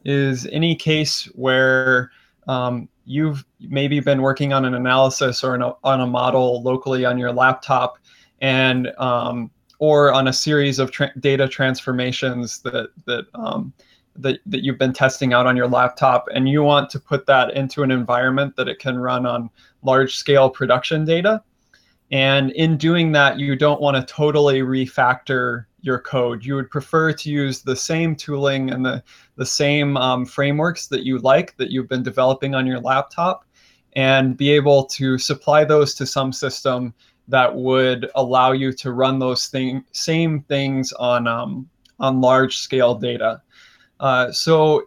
is 0.06 0.48
any 0.48 0.76
case 0.76 1.26
where 1.36 2.12
um, 2.48 2.88
you've 3.06 3.46
maybe 3.60 4.00
been 4.00 4.22
working 4.22 4.54
on 4.54 4.66
an 4.66 4.74
analysis 4.74 5.44
or 5.44 5.56
an, 5.56 5.62
on 5.84 6.02
a 6.02 6.08
model 6.08 6.62
locally 6.64 7.06
on 7.06 7.18
your 7.18 7.32
laptop 7.32 7.98
and 8.42 8.92
um, 8.98 9.52
or 9.82 10.14
on 10.14 10.30
a 10.30 10.34
series 10.34 10.80
of 10.80 10.92
tra 10.92 11.12
data 11.20 11.48
transformations 11.48 12.60
that 12.60 12.90
that 13.06 13.26
um, 13.34 13.74
that, 14.16 14.40
that 14.46 14.64
you've 14.64 14.78
been 14.78 14.94
testing 14.94 15.34
out 15.34 15.48
on 15.48 15.56
your 15.56 15.68
laptop 15.68 16.28
and 16.34 16.50
you 16.50 16.64
want 16.64 16.90
to 16.90 17.00
put 17.00 17.26
that 17.26 17.54
into 17.56 17.82
an 17.82 17.92
environment 17.92 18.56
that 18.58 18.68
it 18.68 18.78
can 18.78 18.98
run 18.98 19.26
on 19.26 19.50
large 19.84 20.18
scale 20.18 20.50
production 20.50 21.06
data 21.06 21.42
and 22.12 22.52
in 22.52 22.76
doing 22.76 23.14
that, 23.14 23.40
you 23.40 23.56
don't 23.56 23.82
want 23.82 23.96
to 23.96 24.14
totally 24.14 24.62
refactor 24.62 25.66
your 25.80 26.00
code. 26.00 26.44
You 26.44 26.56
would 26.56 26.70
prefer 26.70 27.14
to 27.14 27.30
use 27.30 27.62
the 27.62 27.76
same 27.76 28.16
tooling 28.16 28.70
and 28.70 28.86
the, 28.86 29.02
the 29.38 29.46
same 29.46 29.96
um, 29.96 30.26
frameworks 30.26 30.88
that 30.88 31.06
you 31.06 31.20
like 31.20 31.56
that 31.58 31.72
you've 31.72 31.88
been 31.88 32.04
developing 32.04 32.54
on 32.54 32.68
your 32.68 32.80
laptop 32.80 33.46
and 33.94 34.38
be 34.38 34.52
able 34.52 34.86
to 34.86 35.18
supply 35.18 35.64
those 35.64 35.94
to 35.96 36.06
some 36.06 36.34
system 36.34 36.94
that 37.28 37.56
would 37.56 38.10
allow 38.16 38.52
you 38.52 38.74
to 38.74 38.92
run 38.92 39.20
those 39.20 39.48
thing, 39.48 39.84
same 39.92 40.42
things 40.44 40.92
on, 40.94 41.28
um, 41.28 41.70
on 42.00 42.22
large 42.22 42.58
scale 42.58 42.96
data. 42.96 43.42
Uh, 44.00 44.32
so 44.32 44.84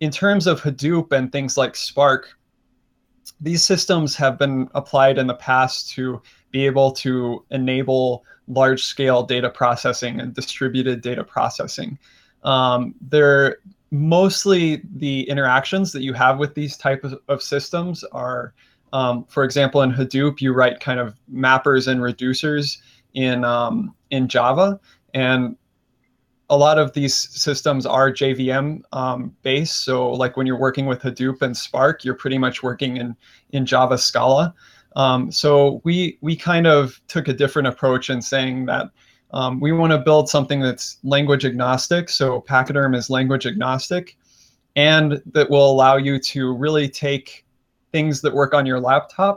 in 0.00 0.10
terms 0.10 0.46
of 0.46 0.60
Hadoop 0.60 1.12
and 1.12 1.32
things 1.32 1.56
like 1.56 1.74
Spark, 1.74 2.28
these 3.40 3.62
systems 3.62 4.14
have 4.16 4.38
been 4.38 4.68
applied 4.74 5.18
in 5.18 5.26
the 5.26 5.34
past 5.34 5.90
to 5.90 6.22
be 6.50 6.66
able 6.66 6.92
to 6.92 7.44
enable 7.50 8.24
large 8.48 8.84
scale 8.84 9.22
data 9.22 9.50
processing 9.50 10.20
and 10.20 10.34
distributed 10.34 11.00
data 11.00 11.24
processing. 11.24 11.98
Um, 12.44 12.94
they're 13.00 13.58
mostly 13.90 14.82
the 14.96 15.28
interactions 15.28 15.92
that 15.92 16.02
you 16.02 16.12
have 16.12 16.38
with 16.38 16.54
these 16.54 16.76
type 16.76 17.04
of, 17.04 17.18
of 17.28 17.42
systems 17.42 18.04
are, 18.04 18.54
um, 18.92 19.24
for 19.28 19.44
example, 19.44 19.82
in 19.82 19.92
Hadoop, 19.92 20.40
you 20.40 20.52
write 20.52 20.80
kind 20.80 21.00
of 21.00 21.18
mappers 21.32 21.88
and 21.88 22.00
reducers 22.00 22.78
in, 23.14 23.44
um, 23.44 23.94
in 24.10 24.28
Java. 24.28 24.80
And 25.14 25.56
a 26.48 26.56
lot 26.56 26.78
of 26.78 26.92
these 26.92 27.14
systems 27.14 27.86
are 27.86 28.12
JVM 28.12 28.82
um, 28.92 29.34
based. 29.42 29.84
So 29.84 30.10
like 30.10 30.36
when 30.36 30.46
you're 30.46 30.58
working 30.58 30.86
with 30.86 31.02
Hadoop 31.02 31.42
and 31.42 31.56
Spark, 31.56 32.04
you're 32.04 32.14
pretty 32.14 32.38
much 32.38 32.62
working 32.62 32.98
in, 32.98 33.16
in 33.50 33.66
Java 33.66 33.98
Scala. 33.98 34.54
Um, 34.94 35.30
so 35.30 35.80
we, 35.84 36.18
we 36.20 36.36
kind 36.36 36.66
of 36.66 37.00
took 37.08 37.28
a 37.28 37.32
different 37.32 37.68
approach 37.68 38.10
in 38.10 38.22
saying 38.22 38.66
that 38.66 38.90
um, 39.32 39.60
we 39.60 39.72
want 39.72 39.92
to 39.92 39.98
build 39.98 40.28
something 40.28 40.60
that's 40.60 40.98
language 41.02 41.44
agnostic. 41.44 42.08
So 42.08 42.40
Pachyderm 42.42 42.94
is 42.94 43.10
language 43.10 43.46
agnostic 43.46 44.16
and 44.76 45.20
that 45.32 45.50
will 45.50 45.70
allow 45.70 45.96
you 45.96 46.18
to 46.20 46.54
really 46.54 46.88
take 46.88 47.45
things 47.96 48.20
that 48.22 48.32
work 48.42 48.52
on 48.58 48.64
your 48.66 48.80
laptop 48.90 49.36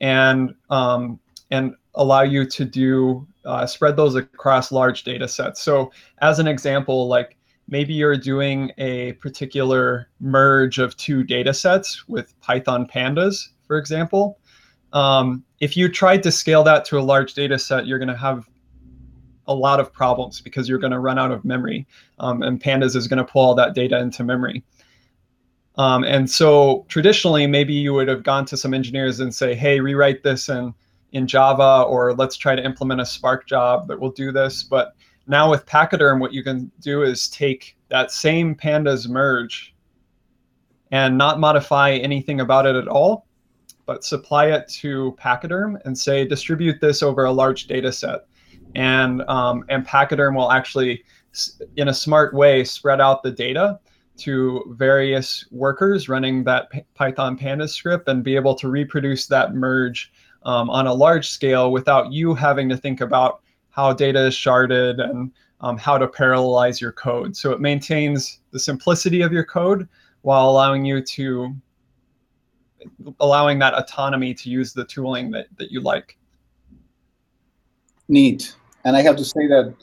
and, 0.00 0.54
um, 0.70 1.18
and 1.50 1.74
allow 1.94 2.24
you 2.34 2.42
to 2.58 2.64
do 2.64 3.26
uh, 3.44 3.66
spread 3.66 3.96
those 3.96 4.14
across 4.14 4.72
large 4.72 5.00
data 5.10 5.26
sets. 5.26 5.58
So 5.68 5.90
as 6.28 6.38
an 6.38 6.46
example, 6.46 7.08
like 7.08 7.30
maybe 7.66 7.92
you're 8.00 8.20
doing 8.34 8.72
a 8.78 9.12
particular 9.24 10.08
merge 10.20 10.78
of 10.84 10.96
two 10.96 11.22
data 11.24 11.52
sets 11.52 11.88
with 12.08 12.26
Python 12.40 12.86
pandas, 12.86 13.36
for 13.66 13.76
example. 13.78 14.38
um, 14.92 15.44
if 15.60 15.76
you 15.76 15.88
tried 15.88 16.22
to 16.22 16.30
scale 16.30 16.62
that 16.64 16.84
to 16.86 16.98
a 16.98 17.00
large 17.00 17.34
data 17.34 17.58
set, 17.58 17.86
you're 17.86 17.98
going 17.98 18.08
to 18.08 18.16
have 18.16 18.48
a 19.46 19.54
lot 19.54 19.80
of 19.80 19.92
problems 19.92 20.40
because 20.40 20.68
you're 20.68 20.78
going 20.78 20.92
to 20.92 20.98
run 20.98 21.18
out 21.18 21.32
of 21.32 21.44
memory. 21.44 21.86
Um, 22.18 22.42
and 22.42 22.60
Pandas 22.60 22.94
is 22.96 23.08
going 23.08 23.18
to 23.18 23.24
pull 23.24 23.44
all 23.44 23.54
that 23.54 23.74
data 23.74 23.98
into 23.98 24.24
memory. 24.24 24.62
Um, 25.78 26.02
and 26.02 26.28
so 26.28 26.84
traditionally, 26.88 27.46
maybe 27.46 27.72
you 27.72 27.94
would 27.94 28.08
have 28.08 28.24
gone 28.24 28.44
to 28.46 28.56
some 28.56 28.74
engineers 28.74 29.20
and 29.20 29.32
say, 29.32 29.54
hey, 29.54 29.78
rewrite 29.78 30.24
this 30.24 30.48
in, 30.48 30.74
in 31.12 31.26
Java, 31.28 31.84
or 31.88 32.14
let's 32.14 32.36
try 32.36 32.56
to 32.56 32.64
implement 32.64 33.00
a 33.00 33.06
Spark 33.06 33.46
job 33.46 33.86
that 33.86 33.98
will 33.98 34.10
do 34.10 34.32
this. 34.32 34.64
But 34.64 34.94
now 35.28 35.48
with 35.48 35.64
Pachyderm, 35.66 36.18
what 36.18 36.32
you 36.32 36.42
can 36.42 36.70
do 36.80 37.04
is 37.04 37.28
take 37.28 37.76
that 37.90 38.10
same 38.10 38.56
pandas 38.56 39.08
merge 39.08 39.72
and 40.90 41.16
not 41.16 41.38
modify 41.38 41.92
anything 41.92 42.40
about 42.40 42.66
it 42.66 42.74
at 42.74 42.88
all, 42.88 43.26
but 43.86 44.02
supply 44.02 44.46
it 44.46 44.68
to 44.80 45.16
Pachyderm 45.16 45.78
and 45.84 45.96
say, 45.96 46.26
distribute 46.26 46.80
this 46.80 47.04
over 47.04 47.24
a 47.24 47.32
large 47.32 47.68
data 47.68 47.92
set. 47.92 48.26
And, 48.74 49.22
um, 49.28 49.64
and 49.68 49.86
Pachyderm 49.86 50.34
will 50.34 50.50
actually, 50.50 51.04
in 51.76 51.88
a 51.88 51.94
smart 51.94 52.34
way, 52.34 52.64
spread 52.64 53.00
out 53.00 53.22
the 53.22 53.30
data 53.30 53.78
to 54.18 54.74
various 54.76 55.46
workers 55.50 56.08
running 56.08 56.44
that 56.44 56.68
Python 56.94 57.38
pandas 57.38 57.70
script 57.70 58.08
and 58.08 58.22
be 58.22 58.36
able 58.36 58.54
to 58.56 58.68
reproduce 58.68 59.26
that 59.26 59.54
merge 59.54 60.12
um, 60.44 60.70
on 60.70 60.86
a 60.86 60.92
large 60.92 61.28
scale 61.28 61.72
without 61.72 62.12
you 62.12 62.34
having 62.34 62.68
to 62.68 62.76
think 62.76 63.00
about 63.00 63.40
how 63.70 63.92
data 63.92 64.26
is 64.26 64.34
sharded 64.34 65.00
and 65.00 65.30
um, 65.60 65.76
how 65.76 65.98
to 65.98 66.06
parallelize 66.06 66.80
your 66.80 66.92
code. 66.92 67.36
So 67.36 67.52
it 67.52 67.60
maintains 67.60 68.40
the 68.50 68.58
simplicity 68.58 69.22
of 69.22 69.32
your 69.32 69.44
code 69.44 69.88
while 70.22 70.48
allowing 70.50 70.84
you 70.84 71.00
to 71.02 71.54
allowing 73.20 73.58
that 73.58 73.74
autonomy 73.74 74.32
to 74.32 74.50
use 74.50 74.72
the 74.72 74.84
tooling 74.84 75.30
that, 75.32 75.46
that 75.56 75.72
you 75.72 75.80
like. 75.80 76.16
Neat. 78.08 78.54
And 78.84 78.96
I 78.96 79.02
have 79.02 79.16
to 79.16 79.24
say 79.24 79.46
that 79.48 79.74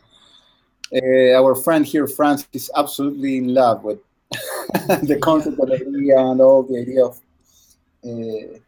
uh, 0.93 1.41
our 1.41 1.55
friend 1.55 1.85
here, 1.85 2.07
Franz, 2.07 2.47
is 2.53 2.71
absolutely 2.75 3.37
in 3.37 3.53
love 3.53 3.83
with 3.83 3.99
the 4.31 5.17
concept 5.21 5.59
of 5.59 5.67
the 5.67 5.75
idea 5.75 6.19
and 6.19 6.41
all 6.41 6.63
the 6.63 6.79
idea 6.79 7.05
of. 7.05 7.19
Uh, 8.05 8.59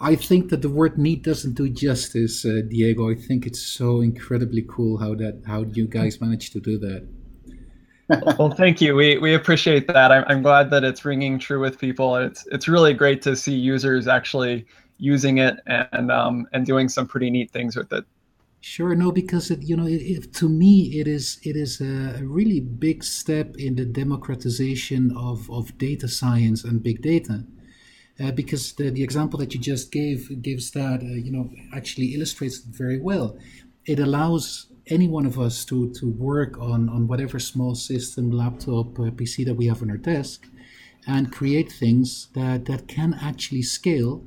I 0.00 0.16
think 0.16 0.50
that 0.50 0.62
the 0.62 0.68
word 0.68 0.98
neat 0.98 1.22
doesn't 1.22 1.54
do 1.54 1.68
justice, 1.68 2.44
uh, 2.44 2.62
Diego. 2.68 3.10
I 3.10 3.14
think 3.14 3.46
it's 3.46 3.62
so 3.62 4.00
incredibly 4.00 4.62
cool 4.68 4.98
how 4.98 5.14
that 5.14 5.42
how 5.46 5.62
you 5.62 5.86
guys 5.86 6.20
managed 6.20 6.52
to 6.54 6.60
do 6.60 6.78
that. 6.78 7.06
well, 8.38 8.50
thank 8.50 8.80
you. 8.80 8.96
We 8.96 9.18
we 9.18 9.34
appreciate 9.34 9.86
that. 9.86 10.10
I'm 10.10 10.24
I'm 10.26 10.42
glad 10.42 10.70
that 10.70 10.82
it's 10.82 11.04
ringing 11.04 11.38
true 11.38 11.60
with 11.60 11.78
people. 11.78 12.16
It's 12.16 12.44
it's 12.50 12.66
really 12.66 12.94
great 12.94 13.22
to 13.22 13.36
see 13.36 13.54
users 13.54 14.08
actually 14.08 14.66
using 14.98 15.38
it 15.38 15.56
and 15.66 16.10
um, 16.10 16.46
and 16.52 16.66
doing 16.66 16.88
some 16.88 17.06
pretty 17.06 17.30
neat 17.30 17.50
things 17.50 17.76
with 17.76 17.92
it. 17.92 18.04
Sure, 18.64 18.94
no, 18.94 19.10
because 19.10 19.50
it, 19.50 19.62
you 19.64 19.76
know, 19.76 19.86
it, 19.86 20.00
it, 20.02 20.32
to 20.34 20.48
me, 20.48 20.98
it 21.00 21.08
is 21.08 21.40
it 21.42 21.56
is 21.56 21.80
a 21.80 22.20
really 22.22 22.60
big 22.60 23.02
step 23.02 23.56
in 23.56 23.74
the 23.74 23.84
democratization 23.84 25.10
of, 25.16 25.50
of 25.50 25.76
data 25.78 26.06
science 26.06 26.62
and 26.62 26.80
big 26.82 27.02
data, 27.02 27.44
uh, 28.22 28.32
because 28.32 28.72
the, 28.74 28.90
the 28.90 29.02
example 29.02 29.38
that 29.40 29.54
you 29.54 29.60
just 29.60 29.92
gave 29.92 30.42
gives 30.42 30.70
that 30.72 31.02
uh, 31.02 31.06
you 31.06 31.32
know 31.32 31.50
actually 31.74 32.14
illustrates 32.14 32.60
it 32.60 32.66
very 32.66 33.00
well. 33.00 33.36
It 33.86 33.98
allows 34.00 34.68
any 34.88 35.08
one 35.08 35.26
of 35.26 35.40
us 35.40 35.64
to 35.66 35.92
to 35.94 36.10
work 36.10 36.58
on 36.60 36.88
on 36.88 37.08
whatever 37.08 37.40
small 37.40 37.74
system, 37.74 38.30
laptop, 38.30 38.98
uh, 39.00 39.10
PC 39.12 39.44
that 39.44 39.54
we 39.56 39.66
have 39.66 39.82
on 39.82 39.90
our 39.90 39.98
desk, 39.98 40.46
and 41.06 41.32
create 41.32 41.72
things 41.72 42.28
that 42.34 42.66
that 42.66 42.88
can 42.88 43.14
actually 43.14 43.62
scale 43.62 44.24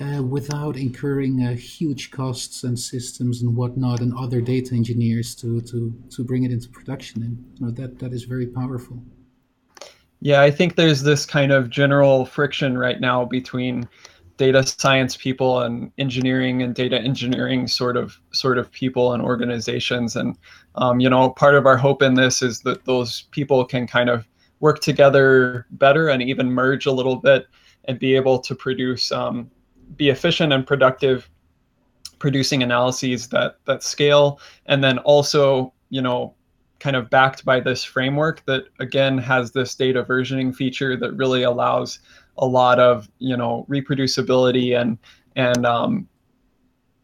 uh, 0.00 0.22
without 0.22 0.76
incurring 0.76 1.42
uh, 1.42 1.54
huge 1.54 2.10
costs 2.10 2.64
and 2.64 2.78
systems 2.78 3.42
and 3.42 3.56
whatnot 3.56 4.00
and 4.00 4.12
other 4.14 4.40
data 4.40 4.74
engineers 4.74 5.34
to, 5.34 5.60
to, 5.62 5.94
to 6.10 6.24
bring 6.24 6.44
it 6.44 6.52
into 6.52 6.68
production. 6.68 7.22
And 7.22 7.44
you 7.54 7.66
know, 7.66 7.72
that, 7.72 7.98
that 7.98 8.12
is 8.12 8.24
very 8.24 8.46
powerful. 8.46 9.02
Yeah, 10.20 10.42
I 10.42 10.50
think 10.50 10.76
there's 10.76 11.02
this 11.02 11.24
kind 11.26 11.52
of 11.52 11.70
general 11.70 12.26
friction 12.26 12.76
right 12.78 13.00
now 13.00 13.24
between 13.24 13.88
data 14.36 14.66
science 14.66 15.16
people 15.16 15.60
and 15.60 15.90
engineering 15.98 16.62
and 16.62 16.74
data 16.74 16.98
engineering 16.98 17.66
sort 17.66 17.96
of 17.96 18.18
sort 18.32 18.58
of 18.58 18.70
people 18.70 19.12
and 19.12 19.22
organizations. 19.22 20.16
And 20.16 20.36
um, 20.74 21.00
you 21.00 21.08
know, 21.08 21.30
part 21.30 21.54
of 21.54 21.66
our 21.66 21.76
hope 21.76 22.02
in 22.02 22.14
this 22.14 22.42
is 22.42 22.60
that 22.60 22.84
those 22.84 23.22
people 23.30 23.64
can 23.64 23.86
kind 23.86 24.10
of 24.10 24.26
work 24.60 24.80
together 24.80 25.66
better 25.70 26.08
and 26.08 26.22
even 26.22 26.50
merge 26.50 26.86
a 26.86 26.92
little 26.92 27.16
bit 27.16 27.46
and 27.84 27.98
be 27.98 28.14
able 28.16 28.38
to 28.40 28.54
produce 28.54 29.12
um, 29.12 29.50
be 29.96 30.08
efficient 30.08 30.52
and 30.52 30.66
productive 30.66 31.28
producing 32.18 32.62
analyses 32.62 33.28
that 33.28 33.58
that 33.66 33.82
scale 33.82 34.40
and 34.66 34.82
then 34.82 34.98
also 35.00 35.72
you 35.90 36.00
know 36.00 36.34
kind 36.78 36.96
of 36.96 37.08
backed 37.10 37.44
by 37.44 37.60
this 37.60 37.84
framework 37.84 38.44
that 38.46 38.64
again 38.80 39.18
has 39.18 39.52
this 39.52 39.74
data 39.74 40.02
versioning 40.02 40.54
feature 40.54 40.96
that 40.96 41.12
really 41.12 41.42
allows 41.42 41.98
a 42.38 42.46
lot 42.46 42.78
of 42.78 43.08
you 43.18 43.36
know 43.36 43.66
reproducibility 43.68 44.78
and 44.78 44.98
and 45.36 45.66
um, 45.66 46.08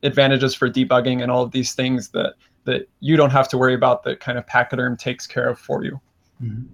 advantages 0.03 0.55
for 0.55 0.69
debugging 0.69 1.23
and 1.23 1.31
all 1.31 1.43
of 1.43 1.51
these 1.51 1.75
things 1.75 2.09
that 2.09 2.35
that 2.65 2.89
you 3.01 3.17
don't 3.17 3.31
have 3.31 3.49
to 3.49 3.59
worry 3.59 3.75
about 3.75 4.03
that 4.05 4.21
kind 4.21 4.39
of 4.39 4.47
pachyderm 4.47 4.97
takes 4.97 5.27
care 5.27 5.49
of 5.49 5.59
for 5.59 5.85
you 5.85 6.01
mm-hmm. 6.43 6.65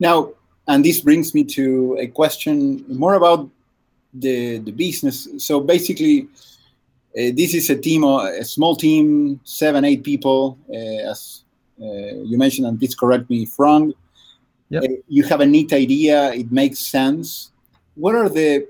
now 0.00 0.30
and 0.66 0.84
this 0.84 1.00
brings 1.00 1.34
me 1.34 1.44
to 1.44 1.96
a 2.00 2.06
question 2.06 2.84
more 2.88 3.14
about 3.14 3.48
the, 4.14 4.58
the 4.58 4.72
business. 4.72 5.28
So 5.38 5.60
basically, 5.60 6.28
uh, 7.16 7.30
this 7.34 7.54
is 7.54 7.70
a 7.70 7.76
team, 7.76 8.04
a 8.04 8.44
small 8.44 8.76
team, 8.76 9.40
seven, 9.44 9.84
eight 9.84 10.02
people, 10.02 10.58
uh, 10.68 11.10
as 11.10 11.42
uh, 11.80 11.84
you 11.84 12.38
mentioned, 12.38 12.66
and 12.66 12.78
please 12.78 12.94
correct 12.94 13.28
me 13.30 13.42
if 13.42 13.58
wrong. 13.58 13.92
Yep. 14.70 14.82
Uh, 14.82 14.86
you 15.08 15.22
have 15.24 15.40
a 15.40 15.46
neat 15.46 15.72
idea, 15.72 16.32
it 16.32 16.50
makes 16.50 16.78
sense. 16.80 17.52
What 17.94 18.14
are 18.14 18.28
the 18.28 18.66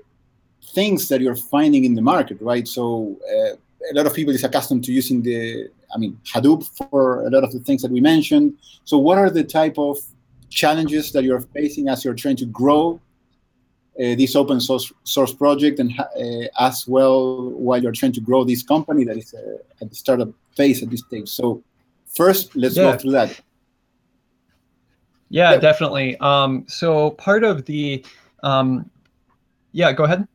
things 0.73 1.07
that 1.09 1.21
you're 1.21 1.35
finding 1.35 1.85
in 1.85 1.95
the 1.95 2.01
market, 2.01 2.37
right? 2.41 2.67
So 2.67 3.15
uh, 3.29 3.55
a 3.91 3.93
lot 3.93 4.05
of 4.05 4.13
people 4.13 4.33
is 4.33 4.43
accustomed 4.43 4.83
to 4.85 4.91
using 4.91 5.21
the, 5.21 5.69
I 5.93 5.97
mean, 5.97 6.19
Hadoop 6.31 6.67
for 6.91 7.25
a 7.25 7.29
lot 7.29 7.43
of 7.43 7.51
the 7.51 7.59
things 7.59 7.81
that 7.81 7.91
we 7.91 8.01
mentioned. 8.01 8.57
So 8.83 8.97
what 8.97 9.17
are 9.17 9.29
the 9.29 9.43
type 9.43 9.77
of 9.77 9.97
challenges 10.49 11.11
that 11.13 11.23
you're 11.23 11.41
facing 11.41 11.87
as 11.87 12.03
you're 12.03 12.13
trying 12.13 12.35
to 12.37 12.45
grow 12.45 12.99
this 13.97 14.35
open 14.35 14.59
source, 14.59 14.91
source 15.03 15.33
project 15.33 15.79
and 15.79 15.97
uh, 15.99 16.47
as 16.59 16.87
well 16.87 17.51
while 17.51 17.81
you're 17.81 17.91
trying 17.91 18.11
to 18.11 18.21
grow 18.21 18.43
this 18.43 18.61
company 18.63 19.05
that 19.05 19.17
is 19.17 19.33
uh, 19.33 19.57
at 19.81 19.89
the 19.89 19.95
startup 19.95 20.29
phase 20.55 20.83
at 20.83 20.89
this 20.89 21.01
stage. 21.01 21.29
So 21.29 21.63
first, 22.05 22.55
let's 22.55 22.75
yeah. 22.75 22.91
go 22.91 22.97
through 22.97 23.11
that. 23.11 23.39
Yeah, 25.29 25.53
yeah. 25.53 25.57
definitely. 25.57 26.17
Um, 26.17 26.65
so 26.67 27.11
part 27.11 27.43
of 27.43 27.65
the, 27.65 28.05
um, 28.43 28.89
yeah, 29.71 29.91
go 29.91 30.03
ahead. 30.03 30.27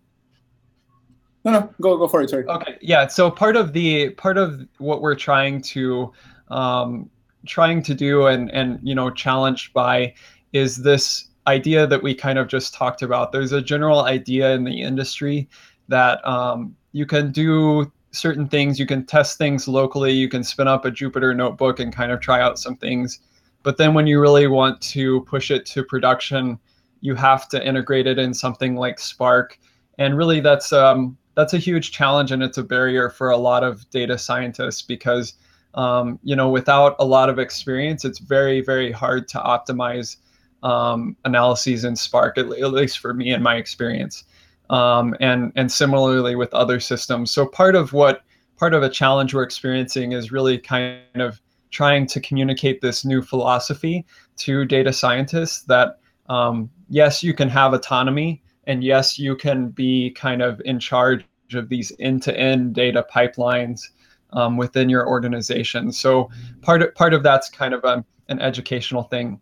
No, 1.44 1.52
no, 1.52 1.74
go 1.80 1.96
go 1.96 2.06
for 2.06 2.20
it. 2.20 2.28
Sorry. 2.28 2.44
Okay. 2.44 2.76
Yeah. 2.82 3.06
So 3.06 3.30
part 3.30 3.56
of 3.56 3.72
the 3.72 4.10
part 4.10 4.36
of 4.36 4.66
what 4.76 5.00
we're 5.00 5.14
trying 5.14 5.62
to 5.62 6.12
um, 6.48 7.08
trying 7.46 7.82
to 7.84 7.94
do 7.94 8.26
and 8.26 8.50
and 8.50 8.78
you 8.82 8.94
know 8.94 9.10
challenged 9.10 9.72
by 9.72 10.12
is 10.52 10.76
this 10.76 11.29
idea 11.46 11.86
that 11.86 12.02
we 12.02 12.14
kind 12.14 12.38
of 12.38 12.48
just 12.48 12.74
talked 12.74 13.02
about. 13.02 13.32
There's 13.32 13.52
a 13.52 13.62
general 13.62 14.02
idea 14.02 14.52
in 14.54 14.64
the 14.64 14.82
industry 14.82 15.48
that 15.88 16.26
um, 16.26 16.76
you 16.92 17.06
can 17.06 17.32
do 17.32 17.90
certain 18.12 18.48
things, 18.48 18.78
you 18.78 18.86
can 18.86 19.06
test 19.06 19.38
things 19.38 19.68
locally, 19.68 20.12
you 20.12 20.28
can 20.28 20.42
spin 20.44 20.68
up 20.68 20.84
a 20.84 20.90
Jupyter 20.90 21.34
notebook 21.34 21.80
and 21.80 21.94
kind 21.94 22.12
of 22.12 22.20
try 22.20 22.40
out 22.40 22.58
some 22.58 22.76
things. 22.76 23.20
But 23.62 23.76
then 23.76 23.94
when 23.94 24.06
you 24.06 24.20
really 24.20 24.46
want 24.46 24.80
to 24.82 25.22
push 25.22 25.50
it 25.50 25.66
to 25.66 25.84
production, 25.84 26.58
you 27.00 27.14
have 27.14 27.48
to 27.48 27.66
integrate 27.66 28.06
it 28.06 28.18
in 28.18 28.34
something 28.34 28.76
like 28.76 28.98
Spark. 28.98 29.58
And 29.98 30.16
really 30.16 30.40
that's 30.40 30.72
um, 30.72 31.16
that's 31.34 31.54
a 31.54 31.58
huge 31.58 31.92
challenge 31.92 32.32
and 32.32 32.42
it's 32.42 32.58
a 32.58 32.62
barrier 32.62 33.10
for 33.10 33.30
a 33.30 33.36
lot 33.36 33.62
of 33.62 33.88
data 33.90 34.18
scientists 34.18 34.82
because 34.82 35.34
um, 35.74 36.18
you 36.22 36.34
know 36.34 36.48
without 36.48 36.96
a 36.98 37.04
lot 37.04 37.28
of 37.28 37.38
experience, 37.38 38.04
it's 38.04 38.18
very, 38.18 38.60
very 38.60 38.90
hard 38.90 39.28
to 39.28 39.38
optimize 39.38 40.16
um, 40.62 41.16
analyses 41.24 41.84
in 41.84 41.96
Spark, 41.96 42.38
at, 42.38 42.48
least 42.48 42.98
for 42.98 43.14
me 43.14 43.32
and 43.32 43.42
my 43.42 43.56
experience, 43.56 44.24
um, 44.68 45.14
and 45.20 45.52
and 45.56 45.70
similarly 45.70 46.36
with 46.36 46.52
other 46.54 46.80
systems. 46.80 47.30
So 47.30 47.46
part 47.46 47.74
of 47.74 47.92
what 47.92 48.22
part 48.58 48.74
of 48.74 48.82
a 48.82 48.90
challenge 48.90 49.34
we're 49.34 49.42
experiencing 49.42 50.12
is 50.12 50.30
really 50.30 50.58
kind 50.58 51.00
of 51.14 51.40
trying 51.70 52.06
to 52.06 52.20
communicate 52.20 52.80
this 52.80 53.04
new 53.04 53.22
philosophy 53.22 54.04
to 54.36 54.64
data 54.64 54.92
scientists 54.92 55.62
that 55.62 55.98
um, 56.28 56.70
yes, 56.88 57.22
you 57.22 57.34
can 57.34 57.48
have 57.48 57.72
autonomy, 57.72 58.42
and 58.66 58.84
yes, 58.84 59.18
you 59.18 59.34
can 59.36 59.68
be 59.68 60.10
kind 60.10 60.42
of 60.42 60.60
in 60.64 60.78
charge 60.78 61.24
of 61.54 61.68
these 61.68 61.92
end-to-end 61.98 62.74
data 62.74 63.04
pipelines 63.12 63.88
um, 64.32 64.56
within 64.56 64.88
your 64.88 65.08
organization. 65.08 65.90
So 65.90 66.30
part 66.62 66.82
of, 66.82 66.94
part 66.94 67.14
of 67.14 67.24
that's 67.24 67.48
kind 67.50 67.74
of 67.74 67.82
a, 67.84 68.04
an 68.28 68.40
educational 68.40 69.02
thing. 69.02 69.40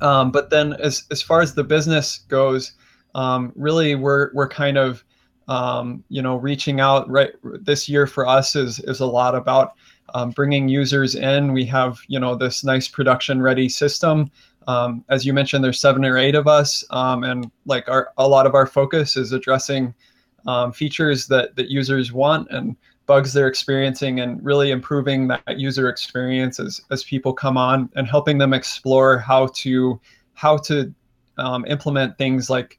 Um, 0.00 0.30
but 0.30 0.50
then 0.50 0.74
as, 0.74 1.04
as 1.10 1.22
far 1.22 1.40
as 1.40 1.54
the 1.54 1.64
business 1.64 2.20
goes, 2.28 2.72
um, 3.14 3.52
really 3.54 3.94
we're, 3.94 4.32
we're 4.34 4.48
kind 4.48 4.78
of 4.78 5.04
um, 5.48 6.04
you 6.08 6.22
know, 6.22 6.36
reaching 6.36 6.80
out 6.80 7.08
right 7.10 7.32
this 7.42 7.88
year 7.88 8.06
for 8.06 8.26
us 8.26 8.54
is 8.56 8.78
is 8.80 9.00
a 9.00 9.06
lot 9.06 9.34
about 9.34 9.74
um, 10.14 10.30
bringing 10.30 10.68
users 10.68 11.14
in. 11.14 11.52
We 11.52 11.64
have 11.66 11.98
you 12.08 12.20
know 12.20 12.34
this 12.34 12.64
nice 12.64 12.88
production 12.88 13.42
ready 13.42 13.68
system. 13.68 14.30
Um, 14.68 15.04
as 15.08 15.26
you 15.26 15.32
mentioned, 15.32 15.64
there's 15.64 15.80
seven 15.80 16.04
or 16.04 16.16
eight 16.16 16.36
of 16.36 16.46
us, 16.46 16.84
um, 16.90 17.24
and 17.24 17.50
like 17.66 17.88
our 17.88 18.12
a 18.18 18.28
lot 18.28 18.46
of 18.46 18.54
our 18.54 18.66
focus 18.66 19.16
is 19.16 19.32
addressing 19.32 19.94
features 20.74 21.26
that 21.26 21.56
that 21.56 21.70
users 21.70 22.12
want 22.12 22.48
and 22.50 22.76
bugs 23.06 23.32
they're 23.32 23.48
experiencing, 23.48 24.20
and 24.20 24.42
really 24.44 24.70
improving 24.70 25.28
that 25.28 25.58
user 25.58 25.88
experience 25.88 26.60
as 26.60 26.80
as 26.90 27.04
people 27.04 27.32
come 27.32 27.56
on 27.56 27.90
and 27.96 28.06
helping 28.06 28.38
them 28.38 28.52
explore 28.52 29.18
how 29.18 29.46
to 29.48 30.00
how 30.34 30.56
to 30.58 30.92
um, 31.38 31.64
implement 31.66 32.16
things 32.18 32.50
like 32.50 32.78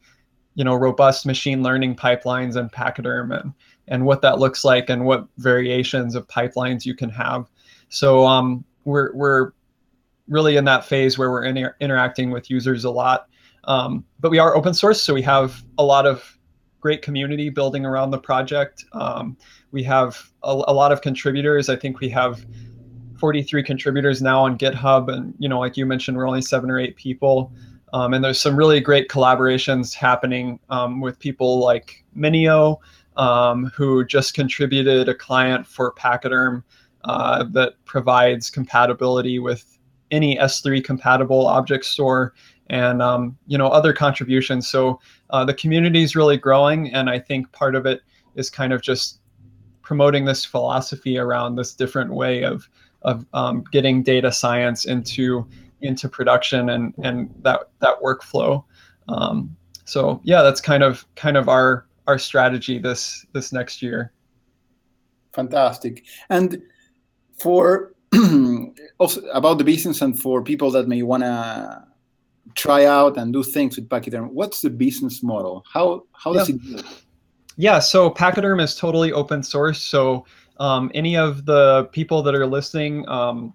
you 0.55 0.63
know 0.63 0.75
robust 0.75 1.25
machine 1.25 1.63
learning 1.63 1.95
pipelines 1.95 2.55
and 2.55 2.71
pachyderm 2.71 3.31
and 3.31 3.53
and 3.87 4.05
what 4.05 4.21
that 4.21 4.39
looks 4.39 4.63
like 4.63 4.89
and 4.89 5.05
what 5.05 5.27
variations 5.37 6.15
of 6.15 6.27
pipelines 6.27 6.85
you 6.85 6.95
can 6.95 7.09
have. 7.09 7.49
So 7.89 8.25
um, 8.25 8.63
we're 8.85 9.13
we're 9.13 9.51
really 10.27 10.55
in 10.55 10.65
that 10.65 10.85
phase 10.85 11.17
where 11.17 11.29
we're 11.29 11.43
inter- 11.43 11.75
interacting 11.79 12.31
with 12.31 12.49
users 12.49 12.85
a 12.85 12.89
lot. 12.89 13.27
Um, 13.65 14.05
but 14.19 14.29
we 14.29 14.39
are 14.39 14.55
open 14.55 14.73
source 14.73 15.01
so 15.01 15.13
we 15.13 15.21
have 15.21 15.63
a 15.77 15.83
lot 15.83 16.05
of 16.05 16.37
great 16.81 17.01
community 17.01 17.49
building 17.49 17.85
around 17.85 18.11
the 18.11 18.17
project. 18.19 18.83
Um, 18.91 19.37
we 19.73 19.83
have 19.83 20.31
a, 20.43 20.51
a 20.67 20.73
lot 20.73 20.91
of 20.91 21.01
contributors 21.01 21.67
i 21.67 21.75
think 21.75 21.99
we 21.99 22.09
have 22.09 22.45
43 23.19 23.63
contributors 23.63 24.21
now 24.21 24.43
on 24.43 24.57
github 24.57 25.13
and 25.13 25.33
you 25.39 25.49
know 25.49 25.59
like 25.59 25.75
you 25.75 25.85
mentioned 25.85 26.15
we're 26.15 26.27
only 26.27 26.41
seven 26.41 26.71
or 26.71 26.79
eight 26.79 26.95
people 26.95 27.51
um, 27.93 28.15
and 28.15 28.23
there's 28.23 28.41
some 28.41 28.55
really 28.55 28.79
great 28.79 29.07
collaborations 29.07 29.93
happening 29.93 30.59
um, 30.69 30.99
with 30.99 31.19
people 31.19 31.59
like 31.59 32.03
Minio, 32.17 32.79
um, 33.17 33.67
who 33.67 34.03
just 34.03 34.33
contributed 34.33 35.07
a 35.07 35.13
client 35.13 35.67
for 35.67 35.93
Pachyderm 35.93 36.63
uh, 37.03 37.43
that 37.51 37.73
provides 37.85 38.49
compatibility 38.49 39.37
with 39.37 39.77
any 40.09 40.37
S3 40.37 40.83
compatible 40.83 41.45
object 41.45 41.85
store 41.85 42.33
and 42.67 43.01
um, 43.01 43.37
you 43.45 43.59
know 43.59 43.67
other 43.67 43.93
contributions. 43.93 44.67
So 44.67 44.99
uh, 45.29 45.45
the 45.45 45.53
community 45.53 46.01
is 46.01 46.15
really 46.15 46.37
growing, 46.37 46.91
and 46.93 47.09
I 47.09 47.19
think 47.19 47.51
part 47.51 47.75
of 47.75 47.85
it 47.85 48.01
is 48.33 48.49
kind 48.49 48.73
of 48.73 48.81
just 48.81 49.19
promoting 49.83 50.25
this 50.25 50.43
philosophy 50.43 51.17
around 51.17 51.55
this 51.55 51.73
different 51.73 52.13
way 52.13 52.43
of 52.43 52.67
of 53.03 53.25
um, 53.33 53.63
getting 53.71 54.01
data 54.01 54.31
science 54.31 54.85
into 54.85 55.45
into 55.81 56.09
production 56.09 56.69
and 56.69 56.93
and 57.03 57.29
that 57.43 57.69
that 57.79 58.01
workflow. 58.01 58.63
Um, 59.07 59.55
so 59.85 60.21
yeah, 60.23 60.41
that's 60.41 60.61
kind 60.61 60.81
of 60.81 61.05
kind 61.15 61.37
of 61.37 61.47
our 61.49 61.85
our 62.07 62.17
strategy 62.17 62.79
this 62.79 63.25
this 63.33 63.53
next 63.53 63.81
year. 63.81 64.11
Fantastic. 65.33 66.03
And 66.29 66.61
for 67.37 67.93
also 68.99 69.21
about 69.33 69.57
the 69.57 69.63
business 69.63 70.01
and 70.01 70.19
for 70.19 70.41
people 70.43 70.71
that 70.71 70.87
may 70.87 71.01
want 71.01 71.23
to 71.23 71.83
try 72.55 72.85
out 72.85 73.17
and 73.17 73.33
do 73.33 73.43
things 73.43 73.75
with 73.75 73.89
Pachyderm, 73.89 74.29
what's 74.29 74.61
the 74.61 74.69
business 74.69 75.23
model? 75.23 75.65
How 75.71 76.03
how 76.13 76.33
does 76.33 76.49
yeah. 76.49 76.55
it 76.55 76.75
work? 76.75 76.85
Yeah, 77.55 77.79
so 77.79 78.09
Pachyderm 78.09 78.59
is 78.59 78.75
totally 78.75 79.11
open 79.11 79.43
source. 79.43 79.81
So 79.81 80.25
um, 80.57 80.91
any 80.93 81.15
of 81.17 81.45
the 81.45 81.85
people 81.91 82.23
that 82.23 82.33
are 82.35 82.47
listening, 82.47 83.07
um, 83.07 83.53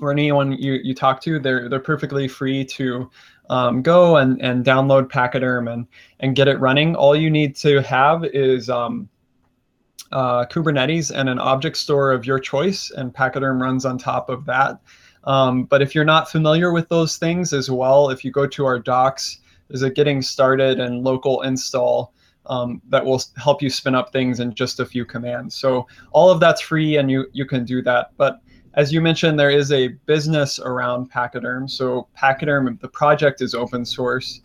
or 0.00 0.12
anyone 0.12 0.52
you, 0.52 0.74
you 0.82 0.94
talk 0.94 1.20
to, 1.22 1.38
they're 1.38 1.68
they're 1.68 1.80
perfectly 1.80 2.28
free 2.28 2.64
to 2.64 3.10
um, 3.50 3.82
go 3.82 4.16
and, 4.16 4.40
and 4.40 4.64
download 4.64 5.10
Pachyderm 5.10 5.72
and 5.72 5.86
and 6.20 6.36
get 6.36 6.48
it 6.48 6.58
running. 6.60 6.94
All 6.94 7.16
you 7.16 7.30
need 7.30 7.56
to 7.56 7.82
have 7.82 8.24
is 8.24 8.70
um, 8.70 9.08
uh, 10.12 10.46
Kubernetes 10.46 11.10
and 11.14 11.28
an 11.28 11.38
object 11.38 11.76
store 11.76 12.12
of 12.12 12.24
your 12.24 12.38
choice, 12.38 12.90
and 12.92 13.12
Pachyderm 13.12 13.60
runs 13.60 13.84
on 13.84 13.98
top 13.98 14.30
of 14.30 14.44
that. 14.46 14.80
Um, 15.24 15.64
but 15.64 15.82
if 15.82 15.94
you're 15.94 16.04
not 16.04 16.30
familiar 16.30 16.72
with 16.72 16.88
those 16.88 17.18
things 17.18 17.52
as 17.52 17.70
well, 17.70 18.08
if 18.08 18.24
you 18.24 18.30
go 18.30 18.46
to 18.46 18.64
our 18.64 18.78
docs, 18.78 19.40
there's 19.68 19.82
a 19.82 19.90
getting 19.90 20.22
started 20.22 20.80
and 20.80 21.04
local 21.04 21.42
install 21.42 22.14
um, 22.46 22.80
that 22.88 23.04
will 23.04 23.22
help 23.36 23.62
you 23.62 23.70
spin 23.70 23.94
up 23.94 24.12
things 24.12 24.40
in 24.40 24.54
just 24.54 24.80
a 24.80 24.86
few 24.86 25.04
commands. 25.04 25.54
So 25.54 25.86
all 26.12 26.30
of 26.30 26.40
that's 26.40 26.60
free 26.60 26.96
and 26.96 27.10
you, 27.10 27.26
you 27.32 27.44
can 27.44 27.64
do 27.64 27.82
that. 27.82 28.10
But 28.16 28.40
as 28.74 28.92
you 28.92 29.00
mentioned, 29.00 29.38
there 29.38 29.50
is 29.50 29.72
a 29.72 29.88
business 30.06 30.58
around 30.58 31.10
Pachyderm. 31.10 31.68
So 31.68 32.08
Pachyderm, 32.16 32.78
the 32.80 32.88
project 32.88 33.42
is 33.42 33.54
open 33.54 33.84
source, 33.84 34.40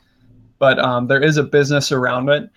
but 0.59 0.79
um, 0.79 1.07
there 1.07 1.21
is 1.21 1.37
a 1.37 1.43
business 1.43 1.91
around 1.91 2.29
it. 2.29 2.49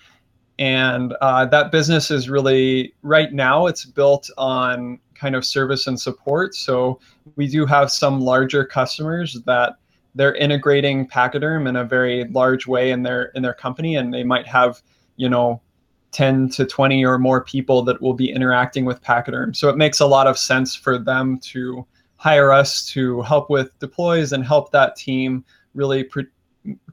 And 0.59 1.15
uh, 1.21 1.45
that 1.47 1.71
business 1.71 2.11
is 2.11 2.29
really, 2.29 2.95
right 3.03 3.33
now, 3.33 3.67
it's 3.67 3.85
built 3.85 4.29
on 4.37 4.99
kind 5.15 5.37
of 5.37 5.45
service 5.45 5.87
and 5.87 6.01
support. 6.01 6.55
So 6.55 7.01
we 7.37 7.47
do 7.47 7.67
have 7.67 7.93
some 7.93 8.21
larger 8.21 8.65
customers 8.65 9.39
that 9.47 9.77
they're 10.15 10.35
integrating 10.35 11.07
Pachyderm 11.07 11.69
in 11.69 11.77
a 11.77 11.85
very 11.85 12.25
large 12.25 12.67
way 12.67 12.91
in 12.91 13.03
their 13.03 13.27
in 13.35 13.43
their 13.43 13.55
company, 13.55 13.97
and 13.97 14.13
they 14.13 14.25
might 14.25 14.47
have, 14.49 14.83
you 15.19 15.29
know, 15.29 15.61
10 16.13 16.49
to 16.49 16.65
20 16.65 17.05
or 17.05 17.19
more 17.19 17.45
people 17.45 17.83
that 17.83 18.01
will 18.01 18.15
be 18.15 18.33
interacting 18.33 18.87
with 18.87 19.03
Pachyderm. 19.03 19.55
So 19.55 19.69
it 19.69 19.77
makes 19.77 20.01
a 20.01 20.07
lot 20.07 20.27
of 20.27 20.39
sense 20.39 20.75
for 20.75 20.99
them 20.99 21.39
to 21.41 21.87
hire 22.17 22.51
us 22.51 22.87
to 22.87 23.21
help 23.23 23.51
with 23.51 23.79
deploys 23.79 24.33
and 24.33 24.45
help 24.45 24.73
that 24.73 24.97
team 24.97 25.45
really 25.75 26.09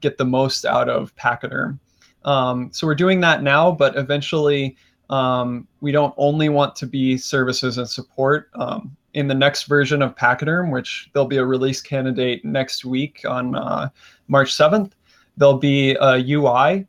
get 0.00 0.18
the 0.18 0.24
most 0.24 0.64
out 0.66 0.88
of 0.88 1.14
Pachyderm. 1.16 1.78
Um, 2.24 2.70
so 2.72 2.86
we're 2.86 2.94
doing 2.94 3.20
that 3.20 3.42
now, 3.42 3.70
but 3.72 3.96
eventually 3.96 4.76
um, 5.08 5.66
we 5.80 5.92
don't 5.92 6.14
only 6.16 6.48
want 6.48 6.76
to 6.76 6.86
be 6.86 7.16
services 7.16 7.78
and 7.78 7.88
support. 7.88 8.50
Um, 8.54 8.96
in 9.14 9.28
the 9.28 9.34
next 9.34 9.64
version 9.64 10.02
of 10.02 10.14
Pachyderm, 10.14 10.70
which 10.70 11.08
there'll 11.12 11.26
be 11.26 11.38
a 11.38 11.44
release 11.44 11.80
candidate 11.80 12.44
next 12.44 12.84
week 12.84 13.22
on 13.26 13.54
uh, 13.54 13.88
March 14.28 14.52
7th, 14.52 14.92
there'll 15.38 15.56
be 15.56 15.96
a 16.00 16.22
UI 16.32 16.86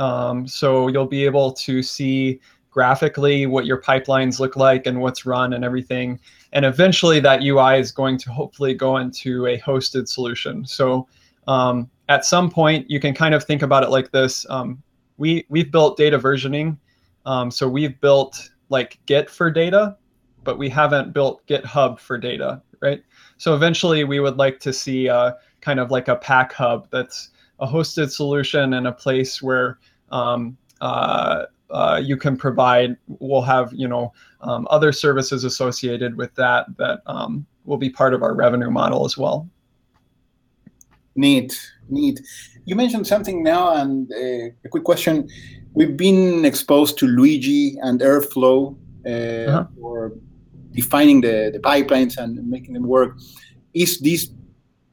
um, 0.00 0.48
so 0.48 0.88
you'll 0.88 1.06
be 1.06 1.26
able 1.26 1.52
to 1.52 1.82
see 1.82 2.40
graphically 2.70 3.44
what 3.44 3.66
your 3.66 3.82
pipelines 3.82 4.40
look 4.40 4.56
like 4.56 4.86
and 4.86 4.98
what's 4.98 5.26
run 5.26 5.52
and 5.52 5.62
everything. 5.62 6.18
And 6.52 6.64
eventually 6.64 7.20
that 7.20 7.42
UI 7.42 7.78
is 7.78 7.92
going 7.92 8.16
to 8.18 8.30
hopefully 8.30 8.72
go 8.72 8.96
into 8.96 9.46
a 9.46 9.58
hosted 9.58 10.08
solution. 10.08 10.64
So 10.64 11.06
um, 11.46 11.90
at 12.08 12.24
some 12.24 12.50
point 12.50 12.88
you 12.90 12.98
can 12.98 13.12
kind 13.12 13.34
of 13.34 13.44
think 13.44 13.60
about 13.60 13.82
it 13.82 13.90
like 13.90 14.10
this. 14.10 14.46
Um, 14.48 14.82
we, 15.18 15.44
we've 15.50 15.70
built 15.70 15.98
data 15.98 16.18
versioning. 16.18 16.78
Um, 17.26 17.50
so 17.50 17.68
we've 17.68 18.00
built 18.00 18.50
like 18.70 18.98
Git 19.04 19.28
for 19.28 19.50
data, 19.50 19.98
but 20.44 20.56
we 20.56 20.70
haven't 20.70 21.12
built 21.12 21.46
GitHub 21.46 22.00
for 22.00 22.16
data, 22.16 22.62
right? 22.80 23.02
So 23.36 23.54
eventually 23.54 24.04
we 24.04 24.20
would 24.20 24.38
like 24.38 24.60
to 24.60 24.72
see 24.72 25.10
uh, 25.10 25.32
kind 25.60 25.78
of 25.78 25.90
like 25.90 26.08
a 26.08 26.16
pack 26.16 26.54
hub 26.54 26.88
that's 26.90 27.30
a 27.58 27.66
hosted 27.66 28.10
solution 28.10 28.74
and 28.74 28.86
a 28.86 28.92
place 28.92 29.42
where 29.42 29.78
um, 30.10 30.56
uh, 30.80 31.44
uh, 31.70 32.00
you 32.02 32.16
can 32.16 32.36
provide. 32.36 32.96
We'll 33.06 33.42
have 33.42 33.72
you 33.72 33.88
know 33.88 34.12
um, 34.40 34.66
other 34.70 34.92
services 34.92 35.44
associated 35.44 36.16
with 36.16 36.34
that 36.34 36.66
that 36.78 37.00
um, 37.06 37.46
will 37.64 37.78
be 37.78 37.90
part 37.90 38.14
of 38.14 38.22
our 38.22 38.34
revenue 38.34 38.70
model 38.70 39.04
as 39.04 39.16
well. 39.16 39.48
Neat, 41.16 41.72
neat. 41.88 42.20
You 42.64 42.76
mentioned 42.76 43.06
something 43.06 43.42
now, 43.42 43.74
and 43.76 44.10
uh, 44.12 44.54
a 44.64 44.68
quick 44.70 44.84
question. 44.84 45.28
We've 45.72 45.96
been 45.96 46.44
exposed 46.44 46.98
to 46.98 47.06
Luigi 47.06 47.76
and 47.82 48.00
Airflow 48.00 48.76
uh, 49.06 49.10
uh-huh. 49.10 49.66
for 49.80 50.12
defining 50.72 51.20
the, 51.20 51.50
the 51.52 51.60
pipelines 51.60 52.16
and 52.16 52.48
making 52.48 52.74
them 52.74 52.86
work. 52.86 53.16
Is 53.72 54.00
this 54.00 54.30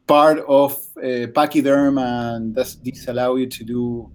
part 0.06 0.40
of 0.48 0.74
uh, 0.98 1.28
Pachyderm, 1.34 2.00
and 2.00 2.56
does 2.56 2.78
this 2.82 3.08
allow 3.08 3.36
you 3.36 3.48
to 3.48 3.64
do, 3.64 4.12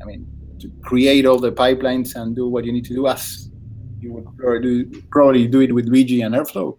I 0.00 0.04
mean, 0.04 0.26
to 0.64 0.72
create 0.82 1.26
all 1.26 1.38
the 1.38 1.52
pipelines 1.52 2.14
and 2.14 2.34
do 2.34 2.48
what 2.48 2.64
you 2.64 2.72
need 2.72 2.84
to 2.86 2.94
do 2.94 3.06
as 3.06 3.50
you 4.00 4.12
would 4.12 4.24
probably 4.36 4.60
do, 4.60 5.02
probably 5.10 5.46
do 5.46 5.60
it 5.60 5.74
with 5.74 5.86
Luigi 5.86 6.22
and 6.22 6.34
Airflow? 6.34 6.76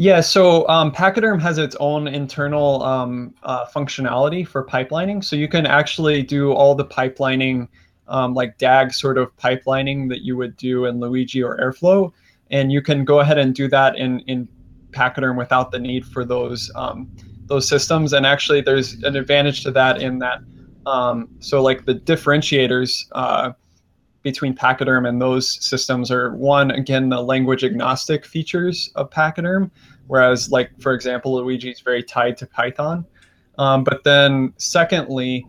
Yeah, 0.00 0.20
so 0.20 0.68
um, 0.68 0.92
Pachyderm 0.92 1.40
has 1.40 1.58
its 1.58 1.76
own 1.80 2.06
internal 2.06 2.82
um, 2.84 3.34
uh, 3.42 3.66
functionality 3.66 4.46
for 4.46 4.64
pipelining. 4.64 5.24
So 5.24 5.34
you 5.34 5.48
can 5.48 5.66
actually 5.66 6.22
do 6.22 6.52
all 6.52 6.76
the 6.76 6.84
pipelining, 6.84 7.66
um, 8.06 8.32
like 8.32 8.58
DAG 8.58 8.92
sort 8.92 9.18
of 9.18 9.36
pipelining 9.36 10.08
that 10.10 10.22
you 10.22 10.36
would 10.36 10.56
do 10.56 10.84
in 10.84 11.00
Luigi 11.00 11.42
or 11.42 11.58
Airflow. 11.58 12.12
And 12.50 12.70
you 12.70 12.80
can 12.80 13.04
go 13.04 13.20
ahead 13.20 13.38
and 13.38 13.54
do 13.54 13.66
that 13.68 13.96
in, 13.96 14.20
in 14.20 14.48
Pachyderm 14.92 15.36
without 15.36 15.72
the 15.72 15.80
need 15.80 16.06
for 16.06 16.24
those 16.24 16.70
um, 16.76 17.10
those 17.46 17.66
systems. 17.66 18.12
And 18.12 18.24
actually, 18.24 18.60
there's 18.60 18.94
an 19.02 19.16
advantage 19.16 19.62
to 19.64 19.70
that 19.72 20.00
in 20.00 20.18
that, 20.20 20.40
um, 20.88 21.28
so 21.40 21.60
like 21.60 21.84
the 21.84 21.94
differentiators 21.94 23.04
uh, 23.12 23.52
between 24.22 24.54
Pachyderm 24.54 25.06
and 25.06 25.20
those 25.20 25.62
systems 25.64 26.10
are 26.10 26.34
one, 26.34 26.70
again, 26.70 27.10
the 27.10 27.20
language 27.20 27.62
agnostic 27.62 28.24
features 28.24 28.90
of 28.94 29.10
Pachyderm, 29.10 29.70
whereas 30.06 30.50
like, 30.50 30.70
for 30.80 30.94
example, 30.94 31.34
Luigi 31.34 31.70
is 31.70 31.80
very 31.80 32.02
tied 32.02 32.38
to 32.38 32.46
Python. 32.46 33.04
Um, 33.58 33.84
but 33.84 34.02
then 34.04 34.54
secondly, 34.56 35.46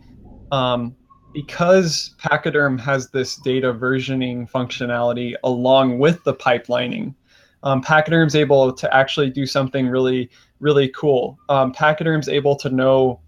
um, 0.52 0.94
because 1.32 2.14
Pachyderm 2.18 2.78
has 2.78 3.08
this 3.08 3.36
data 3.36 3.72
versioning 3.72 4.50
functionality 4.50 5.34
along 5.42 5.98
with 5.98 6.22
the 6.24 6.34
pipelining, 6.34 7.14
um, 7.62 7.82
Pachyderm's 7.82 8.34
able 8.34 8.72
to 8.72 8.94
actually 8.94 9.30
do 9.30 9.46
something 9.46 9.88
really, 9.88 10.28
really 10.58 10.88
cool. 10.88 11.38
Um, 11.48 11.72
Pachyderm's 11.72 12.28
able 12.28 12.56
to 12.56 12.68
know 12.68 13.20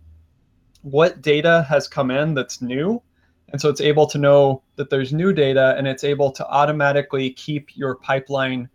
what 0.82 1.22
data 1.22 1.66
has 1.68 1.88
come 1.88 2.10
in 2.10 2.34
that's 2.34 2.60
new. 2.60 3.02
And 3.48 3.60
so 3.60 3.68
it's 3.68 3.80
able 3.80 4.06
to 4.06 4.18
know 4.18 4.62
that 4.76 4.90
there's 4.90 5.12
new 5.12 5.32
data 5.32 5.74
and 5.76 5.86
it's 5.86 6.04
able 6.04 6.30
to 6.32 6.46
automatically 6.48 7.30
keep 7.30 7.76
your 7.76 7.96
pipeline 7.96 8.68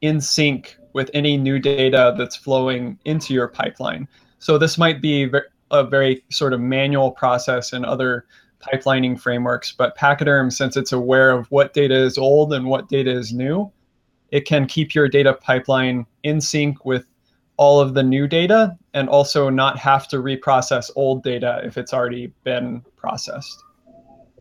in 0.00 0.20
sync 0.20 0.76
with 0.92 1.10
any 1.14 1.36
new 1.36 1.58
data 1.58 2.14
that's 2.16 2.36
flowing 2.36 2.98
into 3.04 3.34
your 3.34 3.48
pipeline. 3.48 4.08
So 4.38 4.58
this 4.58 4.78
might 4.78 5.00
be 5.00 5.30
a 5.70 5.84
very 5.84 6.24
sort 6.30 6.52
of 6.52 6.60
manual 6.60 7.10
process 7.10 7.72
in 7.72 7.84
other 7.84 8.26
pipelining 8.60 9.18
frameworks, 9.18 9.72
but 9.72 9.96
Pachyderm, 9.96 10.52
since 10.52 10.76
it's 10.76 10.92
aware 10.92 11.30
of 11.30 11.50
what 11.50 11.74
data 11.74 11.94
is 11.94 12.16
old 12.16 12.52
and 12.52 12.66
what 12.66 12.88
data 12.88 13.10
is 13.10 13.32
new, 13.32 13.70
it 14.30 14.46
can 14.46 14.66
keep 14.66 14.94
your 14.94 15.08
data 15.08 15.34
pipeline 15.34 16.06
in 16.22 16.40
sync 16.40 16.84
with 16.84 17.06
all 17.56 17.80
of 17.80 17.94
the 17.94 18.02
new 18.02 18.26
data 18.26 18.76
and 18.94 19.08
also 19.08 19.48
not 19.48 19.78
have 19.78 20.08
to 20.08 20.16
reprocess 20.16 20.90
old 20.96 21.22
data 21.22 21.60
if 21.64 21.76
it's 21.76 21.92
already 21.92 22.32
been 22.44 22.82
processed. 22.96 23.62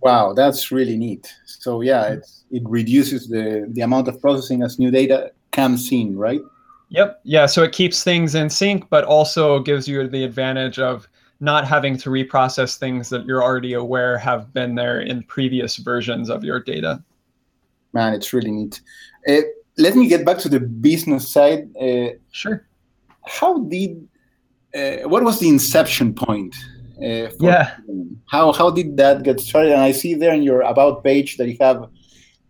Wow, 0.02 0.34
that's 0.34 0.72
really 0.72 0.98
neat. 0.98 1.32
So 1.46 1.82
yeah, 1.82 2.16
it 2.50 2.64
reduces 2.64 3.28
the, 3.28 3.68
the 3.70 3.82
amount 3.82 4.08
of 4.08 4.20
processing 4.20 4.64
as 4.64 4.80
new 4.80 4.90
data 4.90 5.32
comes 5.52 5.92
in, 5.92 6.18
right? 6.18 6.42
Yep. 6.90 7.22
Yeah. 7.24 7.46
So 7.46 7.64
it 7.64 7.72
keeps 7.72 8.04
things 8.04 8.36
in 8.36 8.50
sync, 8.50 8.90
but 8.90 9.06
also 9.06 9.60
gives 9.60 9.88
you 9.88 10.08
the 10.08 10.24
advantage 10.24 10.80
of 10.80 11.08
not 11.40 11.68
having 11.68 11.98
to 11.98 12.10
reprocess 12.10 12.78
things 12.78 13.10
that 13.10 13.26
you're 13.26 13.44
already 13.44 13.74
aware 13.74 14.18
have 14.18 14.54
been 14.54 14.76
there 14.76 15.02
in 15.02 15.24
previous 15.24 15.78
versions 15.78 16.30
of 16.30 16.44
your 16.44 16.60
data. 16.60 17.02
Man, 17.94 18.14
it's 18.14 18.34
really 18.34 18.52
neat. 18.52 18.82
Uh, 19.28 19.42
let 19.78 19.96
me 19.96 20.08
get 20.08 20.26
back 20.26 20.38
to 20.40 20.50
the 20.50 20.60
business 20.60 21.30
side. 21.30 21.70
Uh, 21.76 22.10
sure. 22.32 22.68
How 23.26 23.60
did, 23.60 24.08
uh, 24.76 25.08
what 25.10 25.24
was 25.24 25.40
the 25.40 25.50
inception 25.50 26.14
point? 26.14 26.56
Uh, 26.98 27.30
yeah. 27.40 27.78
How, 28.28 28.52
how 28.52 28.70
did 28.70 28.98
that 28.98 29.24
get 29.24 29.40
started? 29.40 29.72
And 29.72 29.82
I 29.82 29.92
see 29.92 30.14
there 30.14 30.34
in 30.34 30.44
your 30.44 30.62
about 30.62 31.04
page 31.04 31.38
that 31.38 31.48
you 31.48 31.58
have 31.60 31.90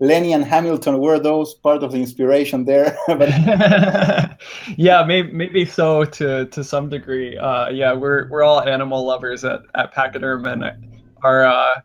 Lenny 0.01 0.33
and 0.33 0.43
Hamilton 0.43 0.97
were 0.97 1.19
those 1.19 1.53
part 1.53 1.83
of 1.83 1.91
the 1.91 1.99
inspiration 1.99 2.65
there? 2.65 2.97
yeah, 4.75 5.03
maybe, 5.05 5.31
maybe 5.31 5.63
so 5.63 6.03
to 6.05 6.47
to 6.47 6.63
some 6.63 6.89
degree. 6.89 7.37
Uh, 7.37 7.69
yeah, 7.69 7.93
we're 7.93 8.27
we're 8.29 8.41
all 8.41 8.61
animal 8.61 9.05
lovers 9.05 9.45
at 9.45 9.61
at 9.75 9.93
Pachyderm, 9.93 10.51
and 10.51 10.63
our 11.23 11.45
uh, 11.45 11.81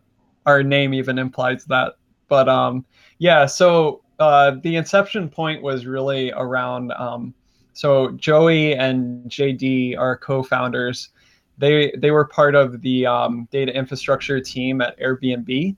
our 0.47 0.63
name 0.63 0.95
even 0.95 1.19
implies 1.19 1.67
that. 1.67 1.93
But 2.29 2.49
um, 2.49 2.87
yeah, 3.19 3.45
so 3.45 4.03
uh, 4.19 4.53
the 4.63 4.77
inception 4.77 5.29
point 5.29 5.63
was 5.63 5.85
really 5.85 6.33
around. 6.33 6.93
Um, 6.93 7.35
so 7.77 8.13
Joey 8.13 8.75
and 8.75 9.31
JD 9.31 9.99
are 9.99 10.17
co-founders. 10.17 11.11
They 11.59 11.93
they 11.99 12.11
were 12.11 12.25
part 12.25 12.55
of 12.55 12.81
the 12.81 13.05
um, 13.05 13.49
data 13.51 13.71
infrastructure 13.71 14.41
team 14.41 14.81
at 14.81 14.99
Airbnb. 14.99 15.77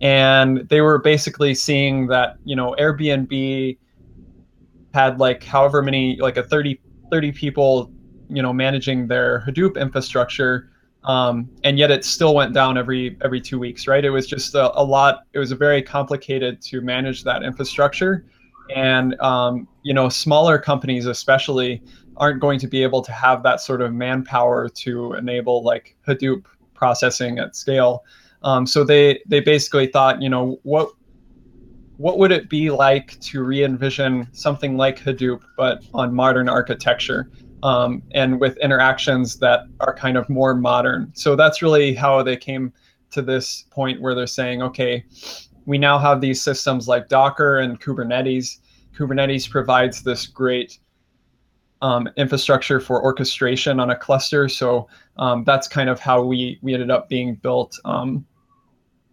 And 0.00 0.66
they 0.70 0.80
were 0.80 0.98
basically 0.98 1.54
seeing 1.54 2.06
that 2.06 2.38
you 2.44 2.56
know 2.56 2.74
airbnb 2.78 3.76
had 4.94 5.20
like 5.20 5.44
however 5.44 5.82
many 5.82 6.16
like 6.16 6.38
a 6.38 6.42
30 6.42 6.80
30 7.10 7.32
people 7.32 7.92
you 8.30 8.42
know 8.42 8.52
managing 8.52 9.06
their 9.06 9.44
hadoop 9.46 9.78
infrastructure 9.78 10.70
um, 11.04 11.50
and 11.62 11.78
yet 11.78 11.90
it 11.90 12.06
still 12.06 12.34
went 12.34 12.54
down 12.54 12.78
every 12.78 13.18
every 13.22 13.40
two 13.40 13.58
weeks 13.58 13.86
right? 13.86 14.04
It 14.04 14.10
was 14.10 14.26
just 14.26 14.54
a, 14.54 14.76
a 14.78 14.82
lot 14.82 15.26
it 15.34 15.38
was 15.38 15.52
very 15.52 15.82
complicated 15.82 16.62
to 16.62 16.80
manage 16.80 17.22
that 17.24 17.42
infrastructure 17.42 18.24
and 18.74 19.18
um, 19.20 19.66
you 19.82 19.94
know 19.94 20.08
smaller 20.08 20.58
companies 20.58 21.06
especially 21.06 21.82
aren't 22.16 22.40
going 22.40 22.58
to 22.60 22.68
be 22.68 22.82
able 22.82 23.02
to 23.02 23.12
have 23.12 23.42
that 23.42 23.60
sort 23.60 23.82
of 23.82 23.92
manpower 23.92 24.68
to 24.68 25.14
enable 25.14 25.62
like 25.62 25.96
hadoop 26.06 26.44
processing 26.74 27.38
at 27.38 27.56
scale 27.56 28.04
um, 28.44 28.66
so 28.66 28.84
they 28.84 29.20
they 29.26 29.40
basically 29.40 29.86
thought, 29.86 30.22
you 30.22 30.28
know, 30.28 30.60
what 30.62 30.90
what 31.96 32.18
would 32.18 32.30
it 32.30 32.50
be 32.50 32.70
like 32.70 33.18
to 33.20 33.42
re-envision 33.42 34.28
something 34.32 34.76
like 34.76 34.98
Hadoop 34.98 35.40
but 35.56 35.84
on 35.94 36.12
modern 36.12 36.48
architecture 36.48 37.30
um, 37.62 38.02
and 38.12 38.40
with 38.40 38.56
interactions 38.58 39.38
that 39.38 39.60
are 39.80 39.94
kind 39.94 40.16
of 40.16 40.28
more 40.28 40.54
modern? 40.54 41.10
So 41.14 41.36
that's 41.36 41.62
really 41.62 41.94
how 41.94 42.22
they 42.22 42.36
came 42.36 42.72
to 43.12 43.22
this 43.22 43.64
point 43.70 44.02
where 44.02 44.14
they're 44.14 44.26
saying, 44.26 44.60
okay, 44.62 45.04
we 45.66 45.78
now 45.78 45.98
have 45.98 46.20
these 46.20 46.42
systems 46.42 46.88
like 46.88 47.08
Docker 47.08 47.58
and 47.58 47.80
Kubernetes. 47.80 48.58
Kubernetes 48.96 49.48
provides 49.48 50.02
this 50.02 50.26
great 50.26 50.78
um, 51.82 52.08
infrastructure 52.16 52.80
for 52.80 53.02
orchestration 53.02 53.80
on 53.80 53.90
a 53.90 53.96
cluster. 53.96 54.48
So 54.48 54.88
um, 55.16 55.44
that's 55.44 55.68
kind 55.68 55.88
of 55.88 56.00
how 56.00 56.22
we 56.22 56.58
we 56.62 56.74
ended 56.74 56.90
up 56.90 57.08
being 57.08 57.34
built. 57.36 57.78
Um, 57.84 58.26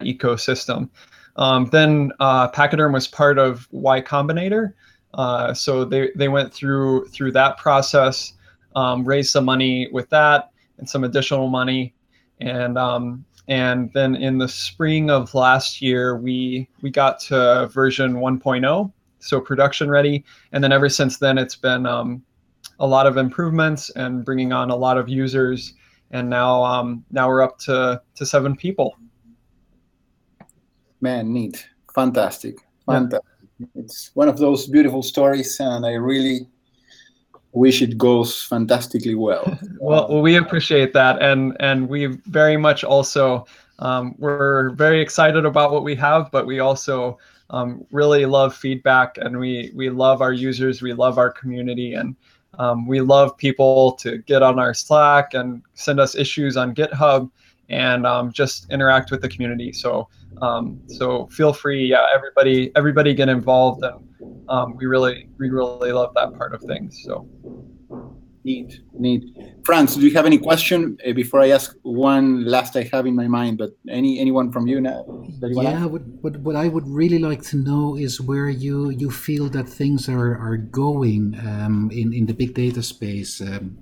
ecosystem. 0.04 0.88
Um, 1.36 1.68
then 1.72 2.12
uh, 2.20 2.48
Pachyderm 2.50 2.92
was 2.92 3.08
part 3.08 3.38
of 3.38 3.66
Y 3.70 4.00
Combinator, 4.00 4.74
uh, 5.14 5.54
so 5.54 5.84
they 5.84 6.10
they 6.14 6.28
went 6.28 6.52
through 6.52 7.06
through 7.08 7.32
that 7.32 7.56
process, 7.56 8.34
um, 8.76 9.04
raised 9.04 9.30
some 9.30 9.44
money 9.44 9.88
with 9.92 10.08
that 10.10 10.50
and 10.78 10.88
some 10.88 11.04
additional 11.04 11.48
money, 11.48 11.94
and 12.40 12.76
um, 12.76 13.24
and 13.48 13.90
then 13.92 14.14
in 14.14 14.38
the 14.38 14.48
spring 14.48 15.10
of 15.10 15.34
last 15.34 15.82
year 15.82 16.16
we 16.16 16.68
we 16.80 16.90
got 16.90 17.20
to 17.20 17.68
version 17.72 18.14
1.0, 18.14 18.92
so 19.18 19.40
production 19.40 19.90
ready, 19.90 20.24
and 20.52 20.62
then 20.62 20.72
ever 20.72 20.88
since 20.88 21.18
then 21.18 21.38
it's 21.38 21.56
been 21.56 21.86
um, 21.86 22.22
a 22.78 22.86
lot 22.86 23.06
of 23.06 23.16
improvements 23.16 23.90
and 23.90 24.24
bringing 24.24 24.52
on 24.52 24.70
a 24.70 24.76
lot 24.76 24.98
of 24.98 25.08
users, 25.08 25.74
and 26.10 26.28
now 26.28 26.62
um, 26.62 27.04
now 27.10 27.28
we're 27.28 27.42
up 27.42 27.58
to 27.60 28.00
to 28.14 28.26
seven 28.26 28.56
people. 28.56 28.96
Man, 31.00 31.32
neat, 31.32 31.66
fantastic, 31.94 32.56
fantastic. 32.86 33.20
Yeah. 33.58 33.66
It's 33.76 34.10
one 34.14 34.28
of 34.28 34.38
those 34.38 34.66
beautiful 34.66 35.02
stories, 35.02 35.58
and 35.60 35.86
I 35.86 35.92
really 35.92 36.48
wish 37.52 37.82
it 37.82 37.98
goes 37.98 38.42
fantastically 38.42 39.14
well. 39.14 39.58
well, 39.80 40.20
we 40.20 40.36
appreciate 40.36 40.92
that, 40.94 41.22
and 41.22 41.56
and 41.60 41.88
we 41.88 42.06
very 42.26 42.56
much 42.56 42.84
also 42.84 43.46
um, 43.78 44.14
we're 44.18 44.70
very 44.70 45.00
excited 45.00 45.44
about 45.44 45.72
what 45.72 45.84
we 45.84 45.94
have, 45.96 46.30
but 46.30 46.46
we 46.46 46.60
also 46.60 47.18
um, 47.50 47.84
really 47.90 48.26
love 48.26 48.54
feedback, 48.54 49.18
and 49.18 49.38
we 49.38 49.72
we 49.74 49.90
love 49.90 50.22
our 50.22 50.32
users, 50.32 50.82
we 50.82 50.92
love 50.92 51.18
our 51.18 51.30
community, 51.30 51.94
and 51.94 52.16
um, 52.58 52.86
we 52.86 53.00
love 53.00 53.36
people 53.36 53.92
to 53.92 54.18
get 54.18 54.42
on 54.42 54.58
our 54.58 54.74
Slack 54.74 55.34
and 55.34 55.62
send 55.74 56.00
us 56.00 56.14
issues 56.14 56.56
on 56.56 56.74
GitHub, 56.74 57.30
and 57.68 58.06
um, 58.06 58.32
just 58.32 58.70
interact 58.70 59.10
with 59.10 59.20
the 59.20 59.28
community. 59.28 59.72
So. 59.72 60.08
Um, 60.40 60.80
so 60.86 61.26
feel 61.28 61.52
free, 61.52 61.86
yeah, 61.86 62.06
everybody, 62.14 62.72
everybody 62.74 63.14
get 63.14 63.28
involved, 63.28 63.84
and 63.84 64.08
um, 64.48 64.76
we 64.76 64.86
really, 64.86 65.28
we 65.38 65.50
really 65.50 65.92
love 65.92 66.14
that 66.14 66.34
part 66.34 66.54
of 66.54 66.62
things. 66.62 67.00
So 67.04 67.28
neat, 68.44 68.80
neat. 68.92 69.24
Franz, 69.64 69.94
do 69.94 70.02
you 70.02 70.12
have 70.12 70.26
any 70.26 70.38
question 70.38 70.98
uh, 71.06 71.12
before 71.12 71.40
I 71.40 71.50
ask 71.50 71.76
one 71.82 72.44
last 72.44 72.76
I 72.76 72.82
have 72.92 73.06
in 73.06 73.14
my 73.14 73.28
mind? 73.28 73.58
But 73.58 73.70
any 73.88 74.18
anyone 74.18 74.50
from 74.50 74.66
you 74.66 74.80
now? 74.80 75.04
You 75.40 75.62
yeah, 75.62 75.84
what, 75.86 76.02
what 76.22 76.36
what 76.38 76.56
I 76.56 76.68
would 76.68 76.88
really 76.88 77.18
like 77.18 77.42
to 77.50 77.56
know 77.56 77.96
is 77.96 78.20
where 78.20 78.48
you 78.48 78.90
you 78.90 79.10
feel 79.10 79.48
that 79.50 79.68
things 79.68 80.08
are 80.08 80.36
are 80.36 80.56
going 80.56 81.38
um, 81.46 81.90
in 81.92 82.12
in 82.12 82.26
the 82.26 82.34
big 82.34 82.54
data 82.54 82.82
space, 82.82 83.40
um, 83.40 83.78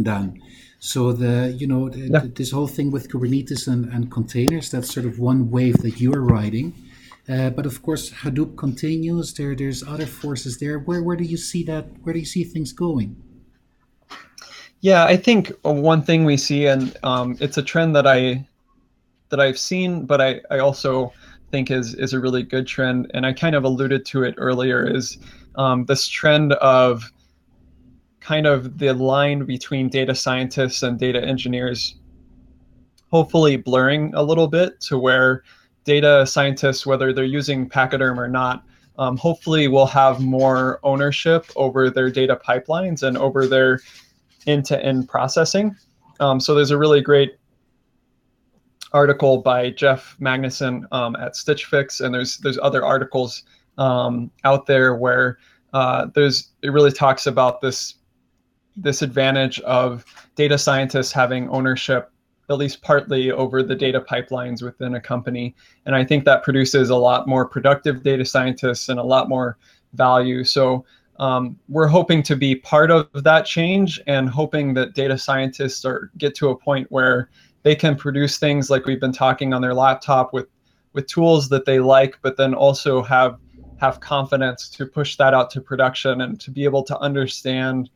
Dan. 0.00 0.40
So 0.80 1.12
the 1.12 1.54
you 1.58 1.66
know 1.66 1.88
the, 1.88 2.08
yeah. 2.08 2.22
this 2.24 2.52
whole 2.52 2.68
thing 2.68 2.90
with 2.90 3.08
Kubernetes 3.08 3.66
and, 3.66 3.92
and 3.92 4.10
containers 4.10 4.70
that's 4.70 4.92
sort 4.92 5.06
of 5.06 5.18
one 5.18 5.50
wave 5.50 5.78
that 5.78 6.00
you're 6.00 6.22
riding. 6.22 6.72
Uh, 7.28 7.50
but 7.50 7.66
of 7.66 7.82
course, 7.82 8.10
Hadoop 8.10 8.56
continues. 8.56 9.34
There, 9.34 9.54
there's 9.54 9.82
other 9.82 10.06
forces 10.06 10.58
there. 10.58 10.78
Where, 10.78 11.02
where 11.02 11.16
do 11.16 11.24
you 11.24 11.36
see 11.36 11.62
that? 11.64 11.84
Where 12.02 12.14
do 12.14 12.18
you 12.18 12.24
see 12.24 12.42
things 12.42 12.72
going? 12.72 13.22
Yeah, 14.80 15.04
I 15.04 15.16
think 15.16 15.52
one 15.62 16.02
thing 16.02 16.24
we 16.24 16.36
see, 16.36 16.66
and 16.66 16.96
um, 17.02 17.36
it's 17.40 17.58
a 17.58 17.62
trend 17.62 17.96
that 17.96 18.06
I 18.06 18.46
that 19.28 19.40
I've 19.40 19.58
seen, 19.58 20.06
but 20.06 20.20
I, 20.20 20.40
I 20.50 20.60
also 20.60 21.12
think 21.50 21.70
is 21.70 21.94
is 21.94 22.14
a 22.14 22.20
really 22.20 22.44
good 22.44 22.66
trend, 22.66 23.10
and 23.12 23.26
I 23.26 23.32
kind 23.32 23.54
of 23.54 23.64
alluded 23.64 24.06
to 24.06 24.22
it 24.22 24.34
earlier. 24.38 24.86
Is 24.86 25.18
um, 25.56 25.84
this 25.84 26.06
trend 26.06 26.52
of 26.54 27.12
kind 28.28 28.46
of 28.46 28.76
the 28.76 28.92
line 28.92 29.46
between 29.46 29.88
data 29.88 30.14
scientists 30.14 30.82
and 30.82 30.98
data 30.98 31.18
engineers 31.24 31.94
hopefully 33.10 33.56
blurring 33.56 34.12
a 34.14 34.22
little 34.22 34.46
bit 34.46 34.78
to 34.82 34.98
where 34.98 35.42
data 35.84 36.26
scientists, 36.26 36.84
whether 36.84 37.10
they're 37.10 37.24
using 37.24 37.66
Pachyderm 37.66 38.18
or 38.18 38.28
not, 38.28 38.64
um, 38.98 39.16
hopefully 39.16 39.66
will 39.66 39.86
have 39.86 40.20
more 40.20 40.78
ownership 40.82 41.46
over 41.56 41.88
their 41.88 42.10
data 42.10 42.38
pipelines 42.46 43.02
and 43.02 43.16
over 43.16 43.46
their 43.46 43.80
end-to-end 44.46 45.08
processing. 45.08 45.74
Um, 46.20 46.38
so 46.38 46.54
there's 46.54 46.70
a 46.70 46.76
really 46.76 47.00
great 47.00 47.38
article 48.92 49.38
by 49.38 49.70
Jeff 49.70 50.16
Magnuson 50.20 50.84
um, 50.92 51.16
at 51.16 51.34
Stitch 51.34 51.64
Fix, 51.64 52.00
and 52.00 52.14
there's 52.14 52.36
there's 52.38 52.58
other 52.60 52.84
articles 52.84 53.44
um, 53.78 54.30
out 54.44 54.66
there 54.66 54.96
where 54.96 55.38
uh, 55.72 56.08
there's 56.14 56.50
it 56.62 56.72
really 56.72 56.92
talks 56.92 57.26
about 57.26 57.62
this 57.62 57.97
this 58.80 59.02
advantage 59.02 59.60
of 59.60 60.04
data 60.36 60.56
scientists 60.56 61.12
having 61.12 61.48
ownership 61.48 62.10
at 62.50 62.56
least 62.56 62.80
partly 62.80 63.30
over 63.30 63.62
the 63.62 63.74
data 63.74 64.00
pipelines 64.00 64.62
within 64.62 64.94
a 64.94 65.00
company. 65.00 65.54
And 65.84 65.94
i 65.94 66.04
think 66.04 66.24
that 66.24 66.42
produces 66.42 66.90
a 66.90 66.96
lot 66.96 67.28
more 67.28 67.46
productive 67.46 68.02
data 68.02 68.24
scientists 68.24 68.88
and 68.88 68.98
a 68.98 69.02
lot 69.02 69.28
more 69.28 69.58
value. 69.92 70.44
So 70.44 70.84
um, 71.18 71.58
we're 71.68 71.88
hoping 71.88 72.22
to 72.24 72.36
be 72.36 72.54
part 72.54 72.90
of 72.90 73.08
that 73.12 73.44
change 73.44 74.00
and 74.06 74.28
hoping 74.28 74.74
that 74.74 74.94
data 74.94 75.18
scientists 75.18 75.84
are 75.84 76.10
get 76.16 76.34
to 76.36 76.50
a 76.50 76.56
point 76.56 76.86
where 76.90 77.28
they 77.64 77.74
can 77.74 77.96
produce 77.96 78.38
things 78.38 78.70
like 78.70 78.86
we've 78.86 79.00
been 79.00 79.12
talking 79.12 79.52
on 79.52 79.60
their 79.60 79.74
laptop 79.74 80.32
with 80.32 80.46
with 80.92 81.06
tools 81.06 81.48
that 81.48 81.64
they 81.64 81.80
like 81.80 82.18
but 82.22 82.36
then 82.36 82.54
also 82.54 83.02
have 83.02 83.38
have 83.78 84.00
confidence 84.00 84.68
to 84.68 84.86
push 84.86 85.16
that 85.16 85.34
out 85.34 85.50
to 85.50 85.60
production 85.60 86.20
and 86.20 86.40
to 86.40 86.50
be 86.50 86.64
able 86.64 86.82
to 86.84 86.98
understand 87.00 87.90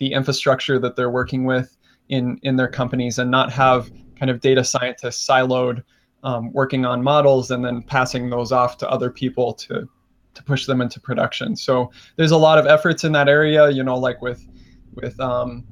the 0.00 0.12
infrastructure 0.12 0.78
that 0.80 0.96
they're 0.96 1.10
working 1.10 1.44
with 1.44 1.76
in 2.08 2.38
in 2.42 2.56
their 2.56 2.68
companies 2.68 3.18
and 3.18 3.30
not 3.30 3.52
have 3.52 3.90
kind 4.18 4.30
of 4.30 4.40
data 4.40 4.64
scientists 4.64 5.26
siloed 5.26 5.84
um, 6.22 6.52
working 6.52 6.84
on 6.84 7.02
models 7.02 7.50
and 7.50 7.64
then 7.64 7.82
passing 7.82 8.28
those 8.28 8.52
off 8.52 8.76
to 8.78 8.90
other 8.90 9.10
people 9.10 9.52
to 9.54 9.88
to 10.34 10.42
push 10.44 10.66
them 10.66 10.80
into 10.80 11.00
production. 11.00 11.56
So 11.56 11.90
there's 12.16 12.30
a 12.30 12.36
lot 12.36 12.58
of 12.58 12.66
efforts 12.66 13.04
in 13.04 13.12
that 13.12 13.28
area, 13.28 13.70
you 13.70 13.82
know, 13.82 13.96
like 13.96 14.20
with 14.20 14.46
with 14.94 15.18
um, 15.20 15.64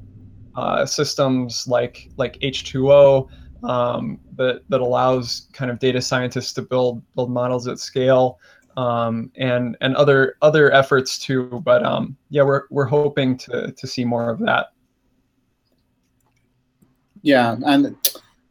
uh, 0.54 0.86
systems 0.86 1.66
like 1.66 2.10
like 2.16 2.38
H2O 2.40 3.28
um, 3.64 4.20
that 4.36 4.62
that 4.68 4.80
allows 4.80 5.48
kind 5.52 5.70
of 5.70 5.78
data 5.78 6.00
scientists 6.00 6.52
to 6.54 6.62
build 6.62 7.02
build 7.14 7.30
models 7.30 7.66
at 7.66 7.78
scale. 7.78 8.38
Um, 8.78 9.32
and 9.34 9.76
and 9.80 9.96
other 9.96 10.36
other 10.40 10.70
efforts 10.72 11.18
too, 11.18 11.60
but 11.64 11.82
um, 11.84 12.16
yeah, 12.30 12.44
we're 12.44 12.62
we're 12.70 12.84
hoping 12.84 13.36
to 13.38 13.72
to 13.72 13.86
see 13.86 14.04
more 14.04 14.30
of 14.30 14.38
that. 14.40 14.72
Yeah, 17.22 17.56
and 17.66 17.96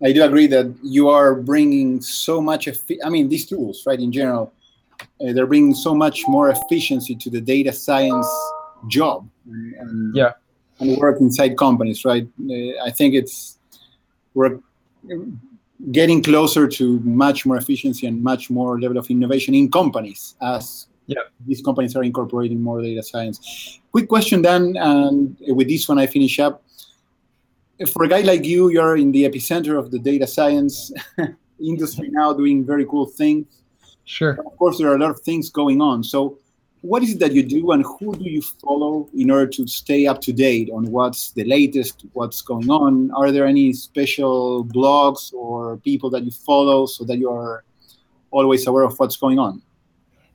I 0.03 0.11
do 0.11 0.23
agree 0.25 0.47
that 0.47 0.75
you 0.83 1.07
are 1.07 1.33
bringing 1.33 2.01
so 2.01 2.41
much. 2.41 2.67
I 3.05 3.09
mean, 3.09 3.29
these 3.29 3.45
tools, 3.45 3.83
right, 3.87 3.99
in 3.99 4.11
general, 4.11 4.51
uh, 4.99 5.31
they're 5.31 5.47
bringing 5.47 5.73
so 5.73 5.95
much 5.95 6.23
more 6.27 6.49
efficiency 6.49 7.15
to 7.15 7.29
the 7.29 7.39
data 7.39 7.71
science 7.71 8.27
job 8.87 9.27
and, 9.47 10.15
yeah 10.15 10.33
and 10.79 10.97
work 10.97 11.19
inside 11.19 11.57
companies 11.57 12.05
right 12.05 12.27
uh, 12.49 12.85
i 12.85 12.91
think 12.91 13.15
it's 13.15 13.57
we're 14.33 14.59
getting 15.91 16.23
closer 16.23 16.67
to 16.67 16.99
much 17.01 17.45
more 17.45 17.57
efficiency 17.57 18.07
and 18.07 18.23
much 18.23 18.49
more 18.49 18.79
level 18.79 18.97
of 18.97 19.09
innovation 19.09 19.53
in 19.53 19.69
companies 19.69 20.35
as 20.41 20.87
yeah. 21.05 21.21
these 21.45 21.61
companies 21.61 21.95
are 21.95 22.03
incorporating 22.03 22.61
more 22.61 22.81
data 22.81 23.03
science 23.03 23.79
quick 23.91 24.09
question 24.09 24.41
dan 24.41 24.75
and 24.77 25.37
with 25.49 25.67
this 25.67 25.87
one 25.87 25.99
i 25.99 26.07
finish 26.07 26.39
up 26.39 26.63
for 27.93 28.03
a 28.03 28.07
guy 28.07 28.21
like 28.21 28.43
you 28.43 28.69
you're 28.69 28.97
in 28.97 29.11
the 29.11 29.23
epicenter 29.23 29.77
of 29.77 29.91
the 29.91 29.99
data 29.99 30.25
science 30.25 30.91
industry 31.63 32.09
now 32.11 32.33
doing 32.33 32.65
very 32.65 32.85
cool 32.85 33.05
things 33.05 33.45
Sure. 34.07 34.39
Of 34.39 34.57
course, 34.57 34.77
there 34.77 34.87
are 34.89 34.95
a 34.95 34.99
lot 34.99 35.11
of 35.11 35.19
things 35.19 35.49
going 35.49 35.81
on. 35.81 36.01
So, 36.01 36.39
what 36.88 37.04
is 37.04 37.12
it 37.12 37.19
that 37.19 37.34
you 37.34 37.43
do, 37.43 37.71
and 37.71 37.84
who 37.84 38.15
do 38.15 38.30
you 38.30 38.41
follow 38.41 39.10
in 39.13 39.30
order 39.30 39.47
to 39.47 39.67
stay 39.67 40.08
up 40.08 40.21
to 40.21 40.32
date 40.32 40.69
on 40.73 40.89
what's 40.91 41.32
the 41.32 41.43
latest, 41.43 42.06
what's 42.13 42.41
going 42.41 42.69
on? 42.69 43.12
Are 43.12 43.32
there 43.32 43.45
any 43.45 43.73
special 43.73 44.63
blogs 44.63 45.34
or 45.34 45.78
people 45.78 46.10
that 46.12 46.23
you 46.23 46.32
follow 46.32 46.86
so 46.86 47.04
that 47.04 47.17
you 47.17 47.30
are 47.30 47.65
always 48.32 48.65
aware 48.67 48.84
of 48.84 48.97
what's 49.00 49.17
going 49.17 49.38
on? 49.38 49.62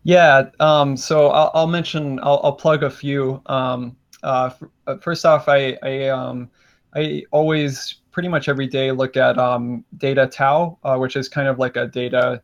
Yeah. 0.04 0.50
Um, 0.60 0.96
so 0.96 1.28
I'll, 1.28 1.50
I'll 1.54 1.66
mention. 1.66 2.18
I'll, 2.22 2.40
I'll, 2.42 2.52
plug 2.52 2.82
a 2.82 2.90
few. 2.90 3.40
Um, 3.46 3.96
uh, 4.22 4.50
uh 4.86 4.96
first 4.98 5.24
off, 5.24 5.48
I 5.48 5.78
I, 5.82 6.08
um, 6.08 6.50
I 6.94 7.24
always 7.30 8.00
pretty 8.10 8.28
much 8.28 8.48
every 8.48 8.66
day 8.66 8.92
look 8.92 9.16
at 9.16 9.38
um, 9.38 9.84
DataTau, 9.96 10.76
uh, 10.84 10.96
which 10.98 11.16
is 11.16 11.28
kind 11.28 11.48
of 11.48 11.58
like 11.58 11.76
a 11.76 11.86
data 11.86 12.42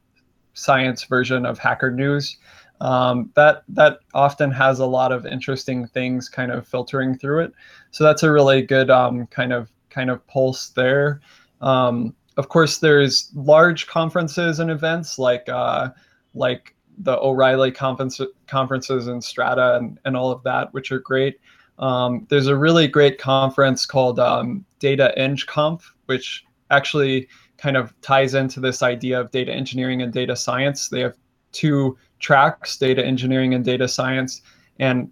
science 0.54 1.04
version 1.04 1.44
of 1.44 1.58
Hacker 1.58 1.90
News. 1.90 2.36
Um, 2.80 3.32
that 3.34 3.64
that 3.70 3.98
often 4.14 4.50
has 4.52 4.78
a 4.78 4.86
lot 4.86 5.10
of 5.10 5.26
interesting 5.26 5.86
things 5.88 6.28
kind 6.28 6.52
of 6.52 6.66
filtering 6.66 7.18
through 7.18 7.44
it. 7.44 7.52
So 7.90 8.04
that's 8.04 8.22
a 8.22 8.30
really 8.30 8.62
good 8.62 8.88
um, 8.90 9.26
kind 9.26 9.52
of 9.52 9.70
kind 9.90 10.10
of 10.10 10.24
pulse 10.28 10.68
there. 10.70 11.20
Um, 11.60 12.14
of 12.36 12.48
course, 12.48 12.78
there's 12.78 13.32
large 13.34 13.88
conferences 13.88 14.60
and 14.60 14.70
events 14.70 15.18
like 15.18 15.48
uh, 15.48 15.90
like 16.34 16.74
the 16.98 17.18
O'Reilly 17.18 17.70
conference, 17.70 18.20
conferences 18.46 19.06
and 19.06 19.22
Strata 19.22 19.76
and, 19.76 19.98
and 20.04 20.16
all 20.16 20.30
of 20.30 20.42
that, 20.44 20.72
which 20.74 20.90
are 20.92 20.98
great. 20.98 21.40
Um, 21.78 22.26
there's 22.28 22.48
a 22.48 22.56
really 22.56 22.88
great 22.88 23.18
conference 23.18 23.86
called 23.86 24.18
um, 24.18 24.64
Data 24.80 25.16
Eng 25.16 25.38
Conf, 25.46 25.94
which 26.06 26.44
actually 26.70 27.28
kind 27.56 27.76
of 27.76 27.98
ties 28.00 28.34
into 28.34 28.60
this 28.60 28.82
idea 28.82 29.20
of 29.20 29.30
data 29.30 29.52
engineering 29.52 30.02
and 30.02 30.12
data 30.12 30.34
science. 30.34 30.88
They 30.88 31.00
have 31.00 31.16
two 31.52 31.96
tracks, 32.18 32.76
data 32.76 33.04
engineering 33.04 33.54
and 33.54 33.64
data 33.64 33.88
science, 33.88 34.42
and 34.78 35.10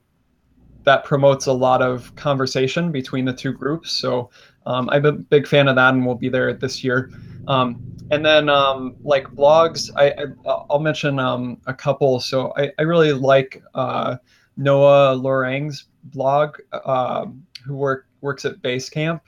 that 0.85 1.05
promotes 1.05 1.47
a 1.47 1.53
lot 1.53 1.83
of 1.83 2.15
conversation 2.15 2.93
between 2.93 3.25
the 3.25 3.33
two 3.33 3.53
groups. 3.53 3.91
So 3.93 4.31
um, 4.67 4.89
I'm 4.91 5.05
a 5.05 5.13
big 5.13 5.47
fan 5.47 5.69
of 5.69 5.77
that, 5.77 5.95
and 5.95 6.07
we'll 6.07 6.15
be 6.15 6.29
there 6.29 6.53
this 6.53 6.85
year. 6.85 7.11
Um, 7.49 7.83
and 8.11 8.25
then 8.25 8.49
um, 8.49 8.97
like 9.03 9.27
blogs, 9.27 9.91
I, 9.97 10.11
I 10.11 10.65
will 10.69 10.79
mention 10.79 11.19
um, 11.19 11.61
a 11.67 11.75
couple. 11.75 12.21
So 12.21 12.53
I, 12.57 12.71
I 12.79 12.83
really 12.83 13.13
like 13.13 13.63
uh, 13.75 14.17
Noah 14.57 15.17
Lorang's 15.17 15.87
blog, 16.05 16.59
uh, 16.73 17.27
who 17.65 17.75
work 17.75 18.07
works 18.21 18.45
at 18.45 18.63
Basecamp. 18.63 19.21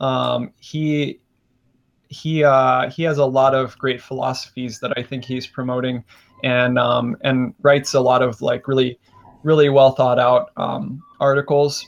Um, 0.00 0.52
he 0.60 1.20
he 2.08 2.44
uh, 2.44 2.90
he 2.90 3.02
has 3.02 3.18
a 3.18 3.24
lot 3.24 3.54
of 3.54 3.76
great 3.78 4.00
philosophies 4.00 4.80
that 4.80 4.92
I 4.96 5.02
think 5.02 5.24
he's 5.24 5.46
promoting, 5.46 6.04
and 6.42 6.78
um, 6.78 7.16
and 7.22 7.54
writes 7.62 7.94
a 7.94 8.00
lot 8.00 8.22
of 8.22 8.40
like 8.42 8.68
really 8.68 8.98
really 9.42 9.68
well 9.68 9.92
thought 9.92 10.18
out 10.18 10.50
um, 10.56 11.02
articles. 11.20 11.86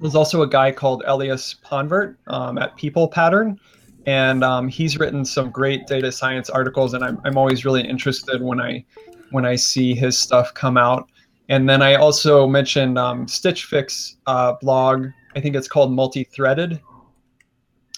There's 0.00 0.14
also 0.14 0.42
a 0.42 0.48
guy 0.48 0.72
called 0.72 1.02
Elias 1.06 1.56
Ponvert 1.64 2.16
um, 2.26 2.58
at 2.58 2.76
People 2.76 3.08
Pattern, 3.08 3.58
and 4.06 4.42
um, 4.42 4.68
he's 4.68 4.98
written 4.98 5.24
some 5.24 5.50
great 5.50 5.86
data 5.86 6.10
science 6.10 6.50
articles, 6.50 6.94
and 6.94 7.04
I'm 7.04 7.20
I'm 7.24 7.36
always 7.36 7.64
really 7.64 7.82
interested 7.82 8.42
when 8.42 8.60
I 8.60 8.84
when 9.30 9.44
I 9.44 9.56
see 9.56 9.94
his 9.94 10.18
stuff 10.18 10.52
come 10.54 10.76
out. 10.76 11.08
And 11.48 11.68
then 11.68 11.82
I 11.82 11.96
also 11.96 12.46
mentioned 12.46 12.98
um, 12.98 13.28
Stitch 13.28 13.66
Fix 13.66 14.16
uh, 14.26 14.54
blog. 14.60 15.08
I 15.36 15.40
think 15.40 15.56
it's 15.56 15.68
called 15.68 15.92
Multi 15.92 16.24
Threaded, 16.24 16.80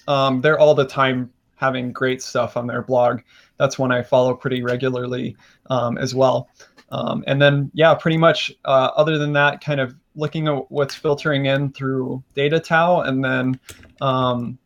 um, 0.09 0.41
they're 0.41 0.59
all 0.59 0.75
the 0.75 0.87
time 0.87 1.33
having 1.57 1.93
great 1.93 2.23
stuff 2.23 2.57
on 2.57 2.67
their 2.67 2.83
blog. 2.83 3.21
That's 3.59 3.79
one 3.79 3.93
I 3.93 4.03
follow 4.03 4.35
pretty 4.35 4.63
regularly 4.63 5.37
um, 5.71 5.99
as 5.99 6.15
well. 6.15 6.49
Um, 6.91 7.25
and 7.27 7.43
then, 7.43 7.71
yeah, 7.75 7.95
pretty 7.95 8.17
much 8.17 8.53
uh, 8.65 8.91
other 8.97 9.19
than 9.19 9.33
that, 9.33 9.61
kind 9.61 9.81
of 9.81 9.95
looking 10.15 10.49
at 10.49 10.71
what's 10.71 10.95
filtering 10.95 11.47
in 11.47 11.73
through 11.73 12.23
DataTau. 12.37 13.07
And 13.07 13.25
then 13.25 13.61
um, 14.01 14.59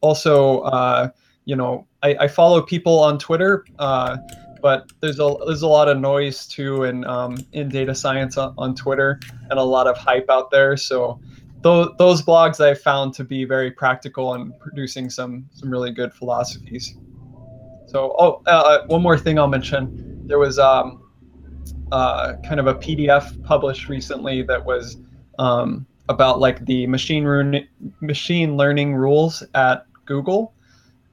also, 0.00 0.60
uh, 0.60 1.08
you 1.44 1.56
know, 1.56 1.86
I, 2.02 2.16
I, 2.20 2.28
follow 2.28 2.62
people 2.62 2.98
on 3.00 3.18
Twitter, 3.18 3.64
uh, 3.78 4.18
but 4.60 4.92
there's 5.00 5.18
a 5.18 5.34
there's 5.46 5.62
a 5.62 5.68
lot 5.68 5.88
of 5.88 5.98
noise 5.98 6.46
too 6.46 6.84
in 6.84 7.04
um, 7.06 7.38
in 7.52 7.68
data 7.68 7.94
science 7.94 8.36
on, 8.36 8.54
on 8.58 8.74
Twitter 8.74 9.18
and 9.50 9.58
a 9.58 9.62
lot 9.62 9.86
of 9.86 9.96
hype 9.96 10.28
out 10.28 10.50
there. 10.50 10.76
So 10.76 11.20
those, 11.62 11.90
those 11.98 12.22
blogs 12.22 12.60
I 12.60 12.74
found 12.74 13.14
to 13.14 13.24
be 13.24 13.44
very 13.44 13.70
practical 13.70 14.34
and 14.34 14.56
producing 14.60 15.10
some 15.10 15.48
some 15.52 15.70
really 15.70 15.90
good 15.90 16.12
philosophies. 16.12 16.96
So, 17.88 18.14
oh, 18.18 18.42
uh, 18.46 18.50
uh 18.50 18.86
one 18.86 19.02
more 19.02 19.18
thing 19.18 19.38
I'll 19.38 19.48
mention. 19.48 20.26
There 20.26 20.38
was 20.38 20.58
um, 20.58 21.02
uh, 21.90 22.34
kind 22.46 22.60
of 22.60 22.66
a 22.66 22.74
PDF 22.74 23.42
published 23.44 23.88
recently 23.88 24.42
that 24.42 24.62
was 24.62 24.98
um, 25.38 25.86
about 26.10 26.38
like 26.38 26.64
the 26.66 26.86
machine 26.86 27.66
machine 28.00 28.56
learning 28.58 28.94
rules 28.94 29.42
at 29.54 29.86
Google. 30.04 30.52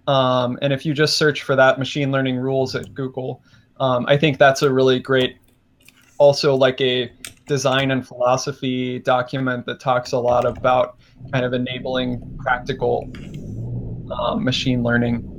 Um, 0.07 0.59
and 0.61 0.73
if 0.73 0.86
you 0.86 0.93
just 0.93 1.17
search 1.17 1.43
for 1.43 1.55
that 1.55 1.80
machine 1.80 2.11
learning 2.11 2.36
rules 2.36 2.76
at 2.76 2.93
Google, 2.93 3.41
um, 3.80 4.05
I 4.07 4.17
think 4.17 4.38
that's 4.38 4.61
a 4.61 4.71
really 4.71 4.99
great, 4.99 5.38
also 6.17 6.55
like 6.55 6.80
a 6.82 7.09
design 7.47 7.91
and 7.91 8.05
philosophy 8.05 8.99
document 8.99 9.65
that 9.65 9.80
talks 9.80 10.11
a 10.11 10.19
lot 10.19 10.45
about 10.45 10.97
kind 11.32 11.45
of 11.45 11.53
enabling 11.53 12.38
practical 12.39 13.09
um, 14.11 14.43
machine 14.43 14.84
learning 14.84 15.34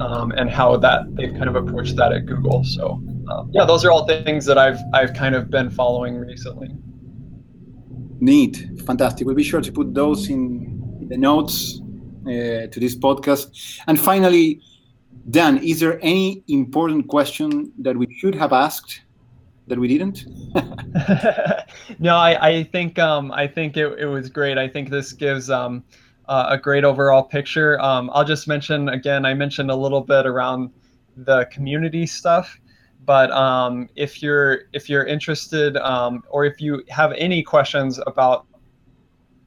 um, 0.00 0.32
and 0.32 0.50
how 0.50 0.76
that 0.76 1.14
they've 1.14 1.32
kind 1.32 1.48
of 1.48 1.56
approached 1.56 1.96
that 1.96 2.12
at 2.12 2.26
Google. 2.26 2.64
So 2.64 3.02
um, 3.30 3.50
yeah, 3.52 3.64
those 3.64 3.84
are 3.84 3.90
all 3.90 4.06
things 4.06 4.44
that 4.46 4.58
I've 4.58 4.78
I've 4.94 5.14
kind 5.14 5.34
of 5.34 5.50
been 5.50 5.70
following 5.70 6.16
recently. 6.16 6.70
Neat, 8.20 8.68
fantastic. 8.84 9.26
We'll 9.26 9.36
be 9.36 9.44
sure 9.44 9.60
to 9.60 9.72
put 9.72 9.94
those 9.94 10.28
in 10.28 11.06
the 11.08 11.16
notes 11.16 11.80
uh, 12.26 12.66
to 12.66 12.80
this 12.80 12.96
podcast. 12.96 13.80
And 13.86 13.98
finally, 13.98 14.60
Dan, 15.30 15.58
is 15.58 15.80
there 15.80 15.98
any 16.02 16.42
important 16.48 17.08
question 17.08 17.72
that 17.78 17.96
we 17.96 18.06
should 18.18 18.34
have 18.34 18.52
asked 18.52 19.02
that 19.66 19.78
we 19.78 19.88
didn't? 19.88 20.26
no, 21.98 22.16
I, 22.16 22.48
I 22.48 22.64
think 22.64 22.98
um, 22.98 23.30
I 23.32 23.46
think 23.46 23.76
it, 23.76 23.98
it 23.98 24.06
was 24.06 24.30
great. 24.30 24.58
I 24.58 24.68
think 24.68 24.90
this 24.90 25.12
gives 25.12 25.50
um, 25.50 25.84
uh, 26.28 26.46
a 26.50 26.58
great 26.58 26.84
overall 26.84 27.22
picture. 27.22 27.80
Um, 27.80 28.10
I'll 28.12 28.24
just 28.24 28.46
mention 28.46 28.88
again. 28.90 29.24
I 29.24 29.34
mentioned 29.34 29.70
a 29.70 29.76
little 29.76 30.02
bit 30.02 30.26
around 30.26 30.70
the 31.16 31.46
community 31.46 32.06
stuff, 32.06 32.58
but 33.04 33.30
um, 33.32 33.88
if 33.96 34.22
you're 34.22 34.62
if 34.72 34.88
you're 34.88 35.04
interested 35.04 35.76
um, 35.78 36.22
or 36.28 36.44
if 36.44 36.60
you 36.60 36.82
have 36.88 37.12
any 37.12 37.42
questions 37.42 37.98
about, 38.06 38.46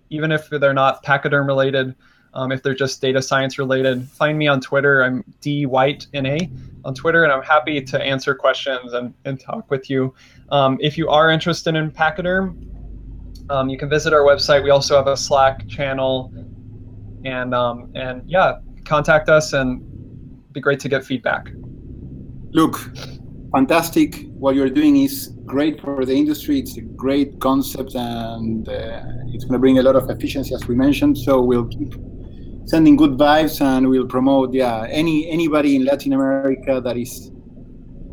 even 0.10 0.32
if 0.32 0.50
they're 0.50 0.74
not 0.74 1.04
pachyderm 1.04 1.48
related, 1.48 1.96
um, 2.34 2.52
if 2.52 2.64
they're 2.64 2.76
just 2.76 3.02
data 3.02 3.22
science 3.22 3.60
related, 3.60 4.08
find 4.10 4.38
me 4.38 4.48
on 4.48 4.62
Twitter. 4.62 5.04
I'm 5.04 5.24
D 5.42 5.66
White 5.66 6.08
NA 6.14 6.38
on 6.86 6.96
Twitter, 6.96 7.24
and 7.24 7.32
I'm 7.32 7.44
happy 7.44 7.82
to 7.82 8.02
answer 8.02 8.34
questions 8.34 8.94
and, 8.94 9.14
and 9.26 9.40
talk 9.40 9.70
with 9.70 9.90
you. 9.90 10.14
Um, 10.50 10.78
if 10.82 10.98
you 10.98 11.10
are 11.10 11.30
interested 11.30 11.76
in 11.76 11.92
Pachyderm, 11.92 12.56
um, 13.50 13.70
you 13.70 13.78
can 13.78 13.90
visit 13.90 14.14
our 14.14 14.22
website. 14.22 14.64
We 14.64 14.70
also 14.70 14.96
have 14.96 15.08
a 15.08 15.18
Slack 15.18 15.68
channel, 15.68 16.34
and 17.26 17.54
um, 17.54 17.92
and 17.96 18.24
yeah, 18.28 18.60
contact 18.86 19.30
us, 19.30 19.54
and 19.54 19.82
be 20.52 20.60
great 20.60 20.80
to 20.82 20.90
get 20.90 21.06
feedback. 21.06 21.50
Look, 22.52 22.78
fantastic. 23.54 24.28
What 24.32 24.56
you're 24.56 24.70
doing 24.70 24.98
is 24.98 25.34
great 25.46 25.80
for 25.82 26.06
the 26.06 26.14
industry. 26.14 26.60
It's 26.60 26.78
a 26.78 26.82
great 26.82 27.40
concept, 27.40 27.96
and 27.96 28.68
uh, 28.68 29.02
it's 29.28 29.44
going 29.46 29.54
to 29.54 29.60
bring 29.60 29.80
a 29.80 29.84
lot 29.84 29.96
of 29.96 30.10
efficiency, 30.10 30.54
as 30.54 30.68
we 30.68 30.76
mentioned. 30.76 31.18
So 31.18 31.42
we'll 31.42 31.68
keep 31.68 31.94
sending 32.66 32.96
good 32.96 33.18
vibes 33.18 33.60
and 33.60 33.90
we'll 33.90 34.08
promote 34.08 34.54
yeah 34.54 34.86
any 34.90 35.30
anybody 35.30 35.76
in 35.76 35.84
latin 35.84 36.14
america 36.14 36.80
that 36.80 36.96
is 36.96 37.32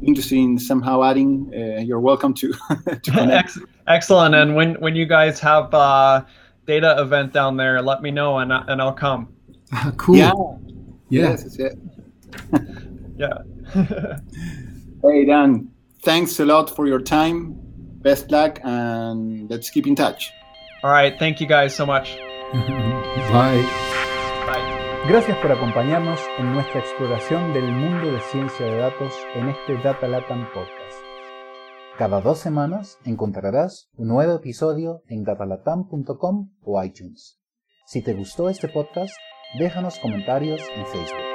interested 0.02 0.38
in 0.38 0.58
somehow 0.58 1.02
adding 1.02 1.50
uh, 1.54 1.80
you're 1.80 2.00
welcome 2.00 2.32
to, 2.32 2.52
to 3.02 3.44
excellent 3.88 4.34
and 4.34 4.54
when 4.56 4.74
when 4.76 4.96
you 4.96 5.06
guys 5.06 5.38
have 5.38 5.72
uh 5.74 6.24
data 6.68 7.00
event 7.00 7.32
down 7.32 7.56
there. 7.56 7.82
Let 7.82 8.02
me 8.02 8.12
know 8.12 8.38
and, 8.38 8.52
and 8.52 8.80
i'll 8.80 8.92
come. 8.92 9.28
Ah, 9.72 9.92
cool. 9.96 10.16
Yeah. 10.16 10.32
Yeah. 11.08 11.30
Yes, 11.30 11.56
yes. 11.58 11.74
yeah. 13.16 13.38
Hey 15.00 15.24
dan. 15.24 15.70
Thanks 16.02 16.40
a 16.40 16.44
lot 16.44 16.74
for 16.74 16.88
your 16.88 17.00
time. 17.00 17.54
Best 18.02 18.32
luck 18.32 18.58
and 18.64 19.48
let's 19.48 19.70
keep 19.70 19.86
in 19.86 19.94
touch. 19.94 20.32
All 20.82 20.90
right. 20.90 21.16
Thank 21.18 21.40
you 21.40 21.46
guys 21.46 21.74
so 21.74 21.86
much. 21.86 22.18
Bye. 23.32 23.64
Gracias 25.08 25.38
por 25.38 25.52
acompañarnos 25.52 26.20
en 26.38 26.52
nuestra 26.52 26.80
exploración 26.80 27.52
del 27.54 27.70
mundo 27.70 28.10
de 28.10 28.20
ciencia 28.32 28.66
de 28.66 28.76
datos 28.78 29.14
en 29.36 29.48
este 29.48 29.76
Data 29.78 30.08
Latam 30.08 30.44
Podcast. 30.52 30.77
Cada 31.98 32.20
dos 32.20 32.38
semanas 32.38 32.96
encontrarás 33.04 33.90
un 33.96 34.06
nuevo 34.06 34.36
episodio 34.36 35.02
en 35.08 35.24
datalatam.com 35.24 36.52
o 36.62 36.84
iTunes. 36.84 37.40
Si 37.86 38.04
te 38.04 38.14
gustó 38.14 38.48
este 38.48 38.68
podcast, 38.68 39.12
déjanos 39.58 39.98
comentarios 39.98 40.60
en 40.76 40.86
Facebook. 40.86 41.27